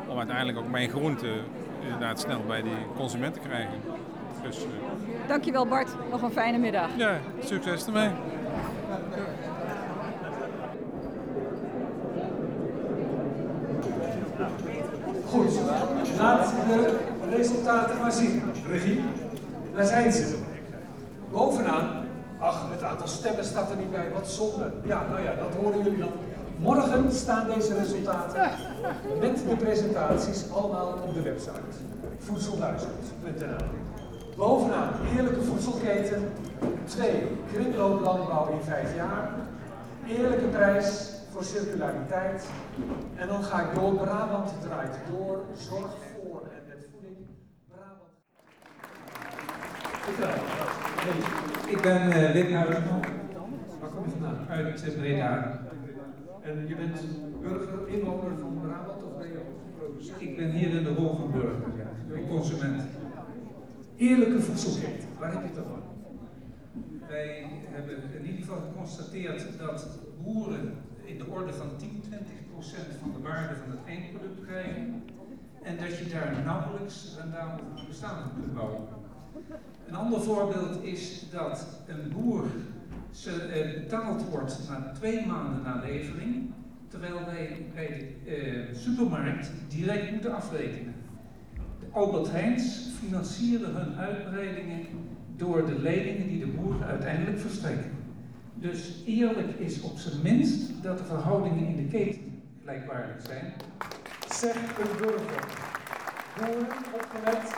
om 0.07 0.17
uiteindelijk 0.17 0.57
ook 0.57 0.69
mijn 0.69 0.89
groenten 0.89 1.33
inderdaad 1.81 2.19
snel 2.19 2.41
bij 2.47 2.61
die 2.61 2.77
consument 2.95 3.33
te 3.33 3.39
krijgen. 3.39 3.81
Dus. 4.43 4.57
Dankjewel 5.27 5.67
Bart, 5.67 5.89
nog 6.11 6.21
een 6.21 6.31
fijne 6.31 6.57
middag. 6.57 6.89
Ja, 6.97 7.19
succes 7.43 7.85
ermee. 7.85 8.09
Goed, 15.29 15.59
laat 16.17 16.53
de 16.67 17.35
resultaten 17.35 17.99
maar 17.99 18.11
zien. 18.11 18.41
Regie, 18.69 19.03
daar 19.75 19.85
zijn 19.85 20.11
ze. 20.11 20.37
Bovenaan, 21.31 22.05
ach, 22.39 22.71
het 22.71 22.83
aantal 22.83 23.07
stemmen 23.07 23.45
staat 23.45 23.71
er 23.71 23.77
niet 23.77 23.91
bij, 23.91 24.11
wat 24.13 24.27
zonde. 24.27 24.71
Ja, 24.85 25.07
nou 25.09 25.23
ja, 25.23 25.33
dat 25.35 25.53
horen 25.61 25.83
jullie 25.83 25.99
dan. 25.99 26.11
Morgen 26.57 27.11
staan 27.11 27.47
deze 27.55 27.73
resultaten 27.73 28.51
met 29.19 29.37
de 29.49 29.55
presentaties 29.55 30.45
allemaal 30.51 30.87
op 30.87 31.13
de 31.13 31.21
website. 31.21 31.59
Voedselduizend.nl 32.19 33.65
Bovenaan, 34.37 34.93
eerlijke 35.15 35.41
voedselketen. 35.41 36.31
2. 36.85 37.27
Kringlooplandbouw 37.53 38.51
in 38.51 38.61
5 38.61 38.95
jaar. 38.95 39.29
Eerlijke 40.07 40.45
prijs 40.45 41.13
voor 41.31 41.43
circulariteit. 41.43 42.47
En 43.15 43.27
dan 43.27 43.43
ga 43.43 43.61
ik 43.61 43.75
door. 43.75 43.93
Brabant 43.93 44.51
draait 44.61 44.95
door. 45.11 45.41
Zorg 45.57 45.91
voor 46.13 46.41
en 46.41 46.67
met 46.67 46.87
voeding. 46.91 47.17
Brabant. 47.67 48.11
Ik 51.67 51.81
ben 51.81 52.07
uh, 52.07 52.31
Wim 52.31 52.53
Huisman. 52.53 53.01
Waar 53.79 53.89
kom 53.89 54.03
je 54.05 54.11
vandaan? 54.11 54.45
Uit 54.49 54.97
Breda. 54.97 55.61
En 56.41 56.67
je 56.67 56.75
bent 56.75 56.99
burger, 57.41 57.87
inwoner 57.87 58.37
van 58.39 58.59
Brabant 58.61 59.03
of 59.03 59.17
ben 59.17 59.27
je 59.27 59.37
ook 59.37 59.77
producent? 59.77 60.21
Ik 60.21 60.37
ben 60.37 60.49
hier 60.49 60.69
in 60.69 60.83
de 60.83 60.93
rol 60.93 61.15
van 61.15 61.31
burger, 61.31 61.71
ja. 61.77 62.27
Consument. 62.27 62.81
Eerlijke 64.03 64.41
voedselketen, 64.41 65.07
waar 65.19 65.31
heb 65.31 65.41
je 65.41 65.47
het 65.47 65.65
over? 65.65 65.81
Wij 67.07 67.45
hebben 67.69 67.95
in 68.19 68.25
ieder 68.25 68.39
geval 68.39 68.61
geconstateerd 68.61 69.45
dat 69.57 69.87
boeren 70.23 70.73
in 71.03 71.17
de 71.17 71.25
orde 71.25 71.53
van 71.53 71.67
10, 71.77 72.01
20 72.07 72.27
procent 72.51 72.87
van 73.01 73.11
de 73.11 73.19
waarde 73.19 73.55
van 73.55 73.69
het 73.71 73.79
eindproduct 73.87 74.45
krijgen. 74.45 75.03
En 75.61 75.77
dat 75.77 75.97
je 75.97 76.09
daar 76.09 76.41
nauwelijks 76.45 77.15
rendabel 77.21 77.65
bestaan 77.87 78.31
kunt 78.33 78.53
bouwen. 78.53 78.81
Een 79.87 79.95
ander 79.95 80.21
voorbeeld 80.21 80.83
is 80.83 81.25
dat 81.31 81.67
een 81.87 82.11
boer 82.13 82.45
eh, 83.25 83.73
betaald 83.73 84.29
wordt 84.29 84.59
na 84.69 84.91
twee 84.91 85.25
maanden 85.25 85.61
na 85.63 85.81
levering, 85.85 86.51
terwijl 86.87 87.25
wij 87.25 87.65
bij 87.73 88.15
de 88.23 88.31
eh, 88.31 88.75
supermarkt 88.75 89.51
direct 89.69 90.11
moeten 90.11 90.35
afrekenen. 90.35 90.92
De 91.93 91.99
Albert 91.99 92.31
Heijns 92.31 92.89
financieren 92.99 93.75
hun 93.75 93.95
uitbreidingen 93.95 94.85
door 95.35 95.65
de 95.65 95.79
leningen 95.79 96.27
die 96.27 96.39
de 96.39 96.47
boeren 96.47 96.87
uiteindelijk 96.87 97.39
verstrekken. 97.39 97.91
Dus 98.53 99.03
eerlijk 99.05 99.59
is 99.59 99.81
op 99.81 99.97
zijn 99.97 100.21
minst 100.21 100.83
dat 100.83 100.97
de 100.97 101.03
verhoudingen 101.03 101.67
in 101.67 101.75
de 101.75 101.87
keten 101.97 102.41
gelijkwaardig 102.59 103.21
zijn. 103.25 103.53
Zeg 104.29 104.55
een 104.55 104.97
burger. 104.97 105.47
Boeren, 106.37 106.77
opgelet. 106.93 107.55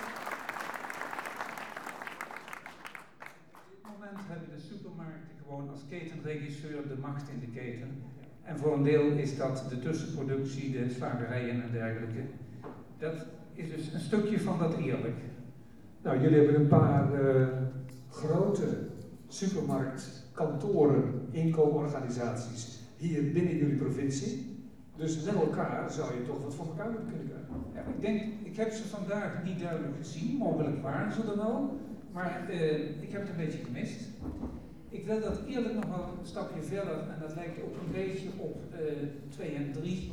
Op 3.52 3.66
dit 3.70 3.84
moment 3.84 4.20
hebben 4.28 4.50
de 4.56 4.62
supermarkten 4.62 5.36
gewoon 5.42 5.70
als 5.70 5.82
ketenregisseur 5.90 6.88
de 6.88 6.98
macht 7.02 7.30
in 7.30 7.40
de 7.40 7.60
keten. 7.60 8.04
En 8.44 8.58
voor 8.58 8.74
een 8.74 8.84
deel 8.84 9.12
is 9.12 9.38
dat 9.38 9.66
de 9.70 9.80
tussenproductie, 9.80 10.72
de 10.72 10.90
slagerijen 10.90 11.64
en 11.64 11.72
dergelijke. 11.72 12.22
Dat 12.98 13.26
is 13.56 13.76
dus 13.76 13.94
een 13.94 14.00
stukje 14.00 14.40
van 14.40 14.60
dat 14.60 14.78
eerlijk. 14.78 15.18
Nou, 16.02 16.22
jullie 16.22 16.38
hebben 16.38 16.62
een 16.62 16.68
paar 16.68 17.24
uh, 17.24 17.48
grote 18.10 18.78
supermarktkantoren, 19.28 21.28
inkooporganisaties 21.32 22.80
hier 22.98 23.32
binnen 23.32 23.58
jullie 23.58 23.76
provincie. 23.76 24.54
Dus 24.96 25.24
met 25.24 25.36
elkaar 25.36 25.92
zou 25.92 26.14
je 26.14 26.26
toch 26.26 26.44
wat 26.44 26.56
voor 26.56 26.66
elkaar 26.66 26.94
kunnen 26.94 27.08
krijgen. 27.08 27.46
Ik 27.96 28.02
denk, 28.02 28.22
ik 28.44 28.56
heb 28.56 28.72
ze 28.72 28.88
vandaag 28.88 29.44
niet 29.44 29.60
duidelijk 29.60 29.98
gezien, 29.98 30.38
mogelijk 30.38 30.82
waren 30.82 31.14
ze 31.14 31.22
er 31.22 31.38
wel, 31.38 31.80
maar 32.12 32.46
uh, 32.50 33.02
ik 33.02 33.12
heb 33.12 33.22
het 33.22 33.30
een 33.30 33.46
beetje 33.46 33.66
gemist. 33.66 34.10
Ik 34.90 35.06
wil 35.06 35.20
dat 35.20 35.42
eerlijk 35.48 35.74
nog 35.74 35.86
wel 35.86 36.18
een 36.20 36.26
stapje 36.26 36.62
verder, 36.62 36.98
en 36.98 37.20
dat 37.20 37.36
lijkt 37.36 37.64
ook 37.64 37.76
een 37.86 37.92
beetje 37.92 38.30
op 38.38 38.62
2 39.30 39.52
uh, 39.52 39.60
en 39.60 39.72
3. 39.72 40.12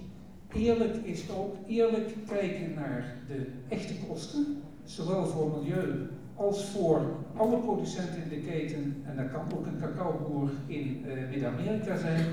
Eerlijk 0.54 0.94
is 0.94 1.30
ook 1.30 1.56
eerlijk 1.66 2.14
kijken 2.26 2.74
naar 2.74 3.16
de 3.28 3.46
echte 3.68 3.94
kosten, 4.08 4.62
zowel 4.84 5.26
voor 5.26 5.58
milieu 5.58 6.08
als 6.34 6.64
voor 6.70 7.16
alle 7.36 7.56
producenten 7.56 8.22
in 8.22 8.28
de 8.28 8.50
keten. 8.50 9.02
En 9.06 9.16
dat 9.16 9.30
kan 9.32 9.58
ook 9.58 9.66
een 9.66 9.80
cacaoboer 9.80 10.50
in 10.66 11.04
uh, 11.06 11.28
Midden-Amerika 11.30 11.96
zijn. 11.96 12.24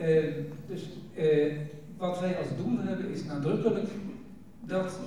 Uh, 0.00 0.34
dus 0.66 0.88
uh, 1.18 1.52
wat 1.96 2.20
wij 2.20 2.36
als 2.36 2.46
doel 2.56 2.78
hebben 2.78 3.10
is 3.10 3.24
nadrukkelijk 3.24 3.88
dat 4.60 4.98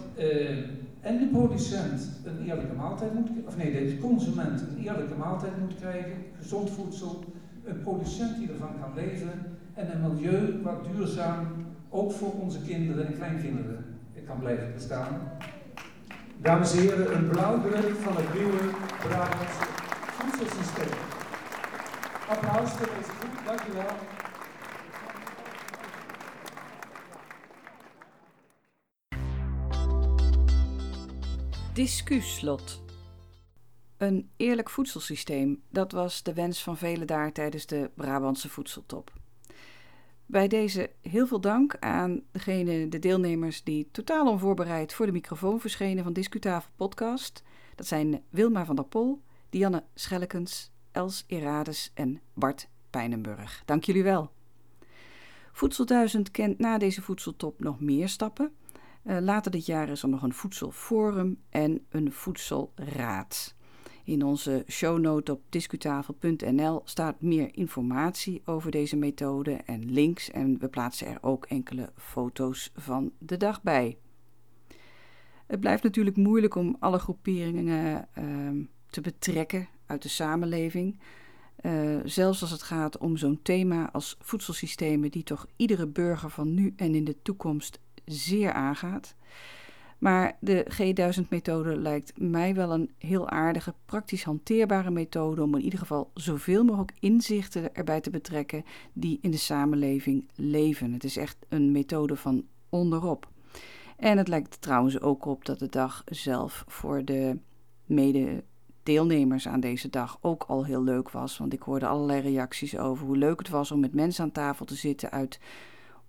en 1.01 1.17
de 1.19 1.27
producent 1.31 2.09
een 2.23 2.45
eerlijke 2.45 2.75
maaltijd 2.75 3.13
moet 3.13 3.29
of 3.45 3.57
nee, 3.57 3.71
de 3.71 3.97
consument 3.97 4.61
een 4.61 4.83
eerlijke 4.83 5.15
maaltijd 5.15 5.59
moet 5.59 5.75
krijgen, 5.75 6.13
gezond 6.37 6.69
voedsel, 6.69 7.23
een 7.63 7.81
producent 7.81 8.37
die 8.37 8.49
ervan 8.49 8.79
kan 8.81 8.93
leven 8.95 9.31
en 9.73 9.91
een 9.91 10.01
milieu 10.01 10.61
wat 10.63 10.85
duurzaam 10.85 11.47
ook 11.89 12.11
voor 12.11 12.33
onze 12.33 12.61
kinderen 12.61 13.07
en 13.07 13.15
kleinkinderen 13.15 13.95
kan 14.25 14.39
blijven 14.39 14.73
bestaan. 14.73 15.31
Dames 16.37 16.71
en 16.71 16.79
heren, 16.79 17.15
een 17.15 17.27
blauwdruk 17.29 17.95
van 17.95 18.15
het 18.15 18.33
nieuwe 18.33 18.69
Brabant 18.99 19.49
voedselsysteem. 20.17 20.97
Applaus 22.29 22.71
voor 22.71 22.89
deze 22.97 23.11
groep, 23.11 23.45
dankjewel. 23.45 23.95
Discuslot. 31.73 32.83
Een 33.97 34.29
eerlijk 34.37 34.69
voedselsysteem, 34.69 35.61
dat 35.69 35.91
was 35.91 36.23
de 36.23 36.33
wens 36.33 36.63
van 36.63 36.77
velen 36.77 37.07
daar 37.07 37.31
tijdens 37.31 37.65
de 37.65 37.91
Brabantse 37.95 38.49
voedseltop. 38.49 39.14
Bij 40.25 40.47
deze 40.47 40.91
heel 41.01 41.27
veel 41.27 41.41
dank 41.41 41.77
aan 41.79 42.21
degene, 42.31 42.87
de 42.89 42.99
deelnemers 42.99 43.63
die 43.63 43.89
totaal 43.91 44.27
onvoorbereid 44.27 44.93
voor 44.93 45.05
de 45.05 45.11
microfoon 45.11 45.59
verschenen 45.59 46.03
van 46.03 46.13
Discutafel 46.13 46.71
Podcast. 46.75 47.43
Dat 47.75 47.87
zijn 47.87 48.23
Wilma 48.29 48.65
van 48.65 48.75
der 48.75 48.85
Pol, 48.85 49.21
Dianne 49.49 49.83
Schellekens, 49.93 50.71
Els 50.91 51.23
Erades 51.27 51.91
en 51.93 52.21
Bart 52.33 52.69
Pijnenburg. 52.89 53.61
Dank 53.65 53.83
jullie 53.83 54.03
wel. 54.03 54.31
Voedselduizend 55.51 56.31
kent 56.31 56.59
na 56.59 56.77
deze 56.77 57.01
voedseltop 57.01 57.59
nog 57.59 57.79
meer 57.79 58.09
stappen. 58.09 58.51
Uh, 59.03 59.17
later 59.19 59.51
dit 59.51 59.65
jaar 59.65 59.89
is 59.89 60.03
er 60.03 60.09
nog 60.09 60.21
een 60.21 60.33
voedselforum 60.33 61.41
en 61.49 61.85
een 61.89 62.11
voedselraad. 62.11 63.55
In 64.05 64.23
onze 64.23 64.63
shownote 64.67 65.31
op 65.31 65.41
discutafel.nl 65.49 66.81
staat 66.83 67.21
meer 67.21 67.49
informatie 67.55 68.41
over 68.45 68.71
deze 68.71 68.95
methode 68.95 69.51
en 69.51 69.91
links 69.91 70.31
en 70.31 70.59
we 70.59 70.67
plaatsen 70.67 71.07
er 71.07 71.17
ook 71.21 71.45
enkele 71.45 71.89
foto's 71.95 72.71
van 72.75 73.11
de 73.17 73.37
dag 73.37 73.61
bij. 73.61 73.97
Het 75.45 75.59
blijft 75.59 75.83
natuurlijk 75.83 76.15
moeilijk 76.15 76.55
om 76.55 76.75
alle 76.79 76.99
groeperingen 76.99 78.07
uh, 78.17 78.63
te 78.89 79.01
betrekken 79.01 79.67
uit 79.85 80.01
de 80.01 80.09
samenleving. 80.09 80.99
Uh, 81.61 81.99
zelfs 82.03 82.41
als 82.41 82.51
het 82.51 82.63
gaat 82.63 82.97
om 82.97 83.17
zo'n 83.17 83.39
thema 83.41 83.91
als 83.91 84.15
voedselsystemen, 84.19 85.11
die 85.11 85.23
toch 85.23 85.47
iedere 85.55 85.87
burger 85.87 86.29
van 86.29 86.53
nu 86.53 86.73
en 86.75 86.95
in 86.95 87.03
de 87.03 87.21
toekomst 87.21 87.79
zeer 88.05 88.51
aangaat. 88.51 89.15
Maar 90.05 90.37
de 90.39 90.65
G1000-methode 90.71 91.75
lijkt 91.75 92.19
mij 92.19 92.55
wel 92.55 92.71
een 92.71 92.91
heel 92.97 93.29
aardige, 93.29 93.73
praktisch 93.85 94.23
hanteerbare 94.23 94.91
methode 94.91 95.43
om 95.43 95.55
in 95.55 95.61
ieder 95.61 95.79
geval 95.79 96.11
zoveel 96.13 96.63
mogelijk 96.63 96.93
inzichten 96.99 97.75
erbij 97.75 98.01
te 98.01 98.09
betrekken 98.09 98.63
die 98.93 99.19
in 99.21 99.31
de 99.31 99.37
samenleving 99.37 100.29
leven. 100.35 100.93
Het 100.93 101.03
is 101.03 101.17
echt 101.17 101.37
een 101.49 101.71
methode 101.71 102.15
van 102.15 102.45
onderop. 102.69 103.29
En 103.97 104.17
het 104.17 104.27
lijkt 104.27 104.61
trouwens 104.61 105.01
ook 105.01 105.25
op 105.25 105.45
dat 105.45 105.59
de 105.59 105.69
dag 105.69 106.03
zelf 106.05 106.63
voor 106.67 107.05
de 107.05 107.37
mede-deelnemers 107.85 109.47
aan 109.47 109.59
deze 109.59 109.89
dag 109.89 110.17
ook 110.21 110.43
al 110.43 110.65
heel 110.65 110.83
leuk 110.83 111.11
was. 111.11 111.37
Want 111.37 111.53
ik 111.53 111.61
hoorde 111.61 111.87
allerlei 111.87 112.21
reacties 112.21 112.77
over 112.77 113.05
hoe 113.05 113.17
leuk 113.17 113.39
het 113.39 113.49
was 113.49 113.71
om 113.71 113.79
met 113.79 113.93
mensen 113.93 114.23
aan 114.23 114.31
tafel 114.31 114.65
te 114.65 114.75
zitten 114.75 115.11
uit 115.11 115.39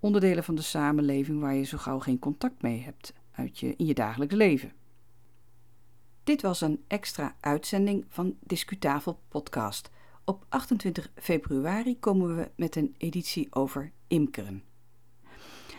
onderdelen 0.00 0.44
van 0.44 0.54
de 0.54 0.62
samenleving 0.62 1.40
waar 1.40 1.54
je 1.54 1.64
zo 1.64 1.78
gauw 1.78 1.98
geen 1.98 2.18
contact 2.18 2.62
mee 2.62 2.82
hebt 2.82 3.12
in 3.60 3.86
je 3.86 3.94
dagelijks 3.94 4.34
leven. 4.34 4.72
Dit 6.24 6.42
was 6.42 6.60
een 6.60 6.84
extra 6.86 7.36
uitzending 7.40 8.04
van 8.08 8.36
Discutafel 8.40 9.20
Podcast. 9.28 9.90
Op 10.24 10.44
28 10.48 11.10
februari 11.14 11.98
komen 11.98 12.36
we 12.36 12.50
met 12.56 12.76
een 12.76 12.94
editie 12.98 13.54
over 13.54 13.92
imkeren. 14.06 14.62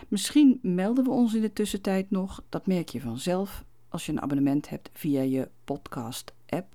Misschien 0.08 0.58
melden 0.62 1.04
we 1.04 1.10
ons 1.10 1.34
in 1.34 1.40
de 1.40 1.52
tussentijd 1.52 2.10
nog, 2.10 2.44
dat 2.48 2.66
merk 2.66 2.88
je 2.88 3.00
vanzelf 3.00 3.64
als 3.88 4.06
je 4.06 4.12
een 4.12 4.22
abonnement 4.22 4.68
hebt 4.68 4.90
via 4.92 5.22
je 5.22 5.48
podcast-app. 5.64 6.74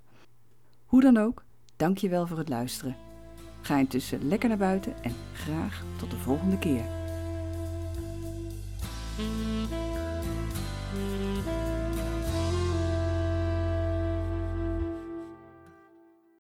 Hoe 0.86 1.02
dan 1.02 1.18
ook, 1.18 1.46
dank 1.76 1.98
je 1.98 2.10
wel 2.10 2.28
voor 2.28 2.38
het 2.38 2.50
luisteren. 2.50 2.96
Ga 3.62 3.78
intussen 3.78 4.28
lekker 4.28 4.50
naar 4.50 4.58
buiten 4.58 5.04
en 5.04 5.16
graag 5.34 5.84
tot 5.98 6.12
de 6.12 6.18
volgende 6.18 6.60
keer. 6.60 6.86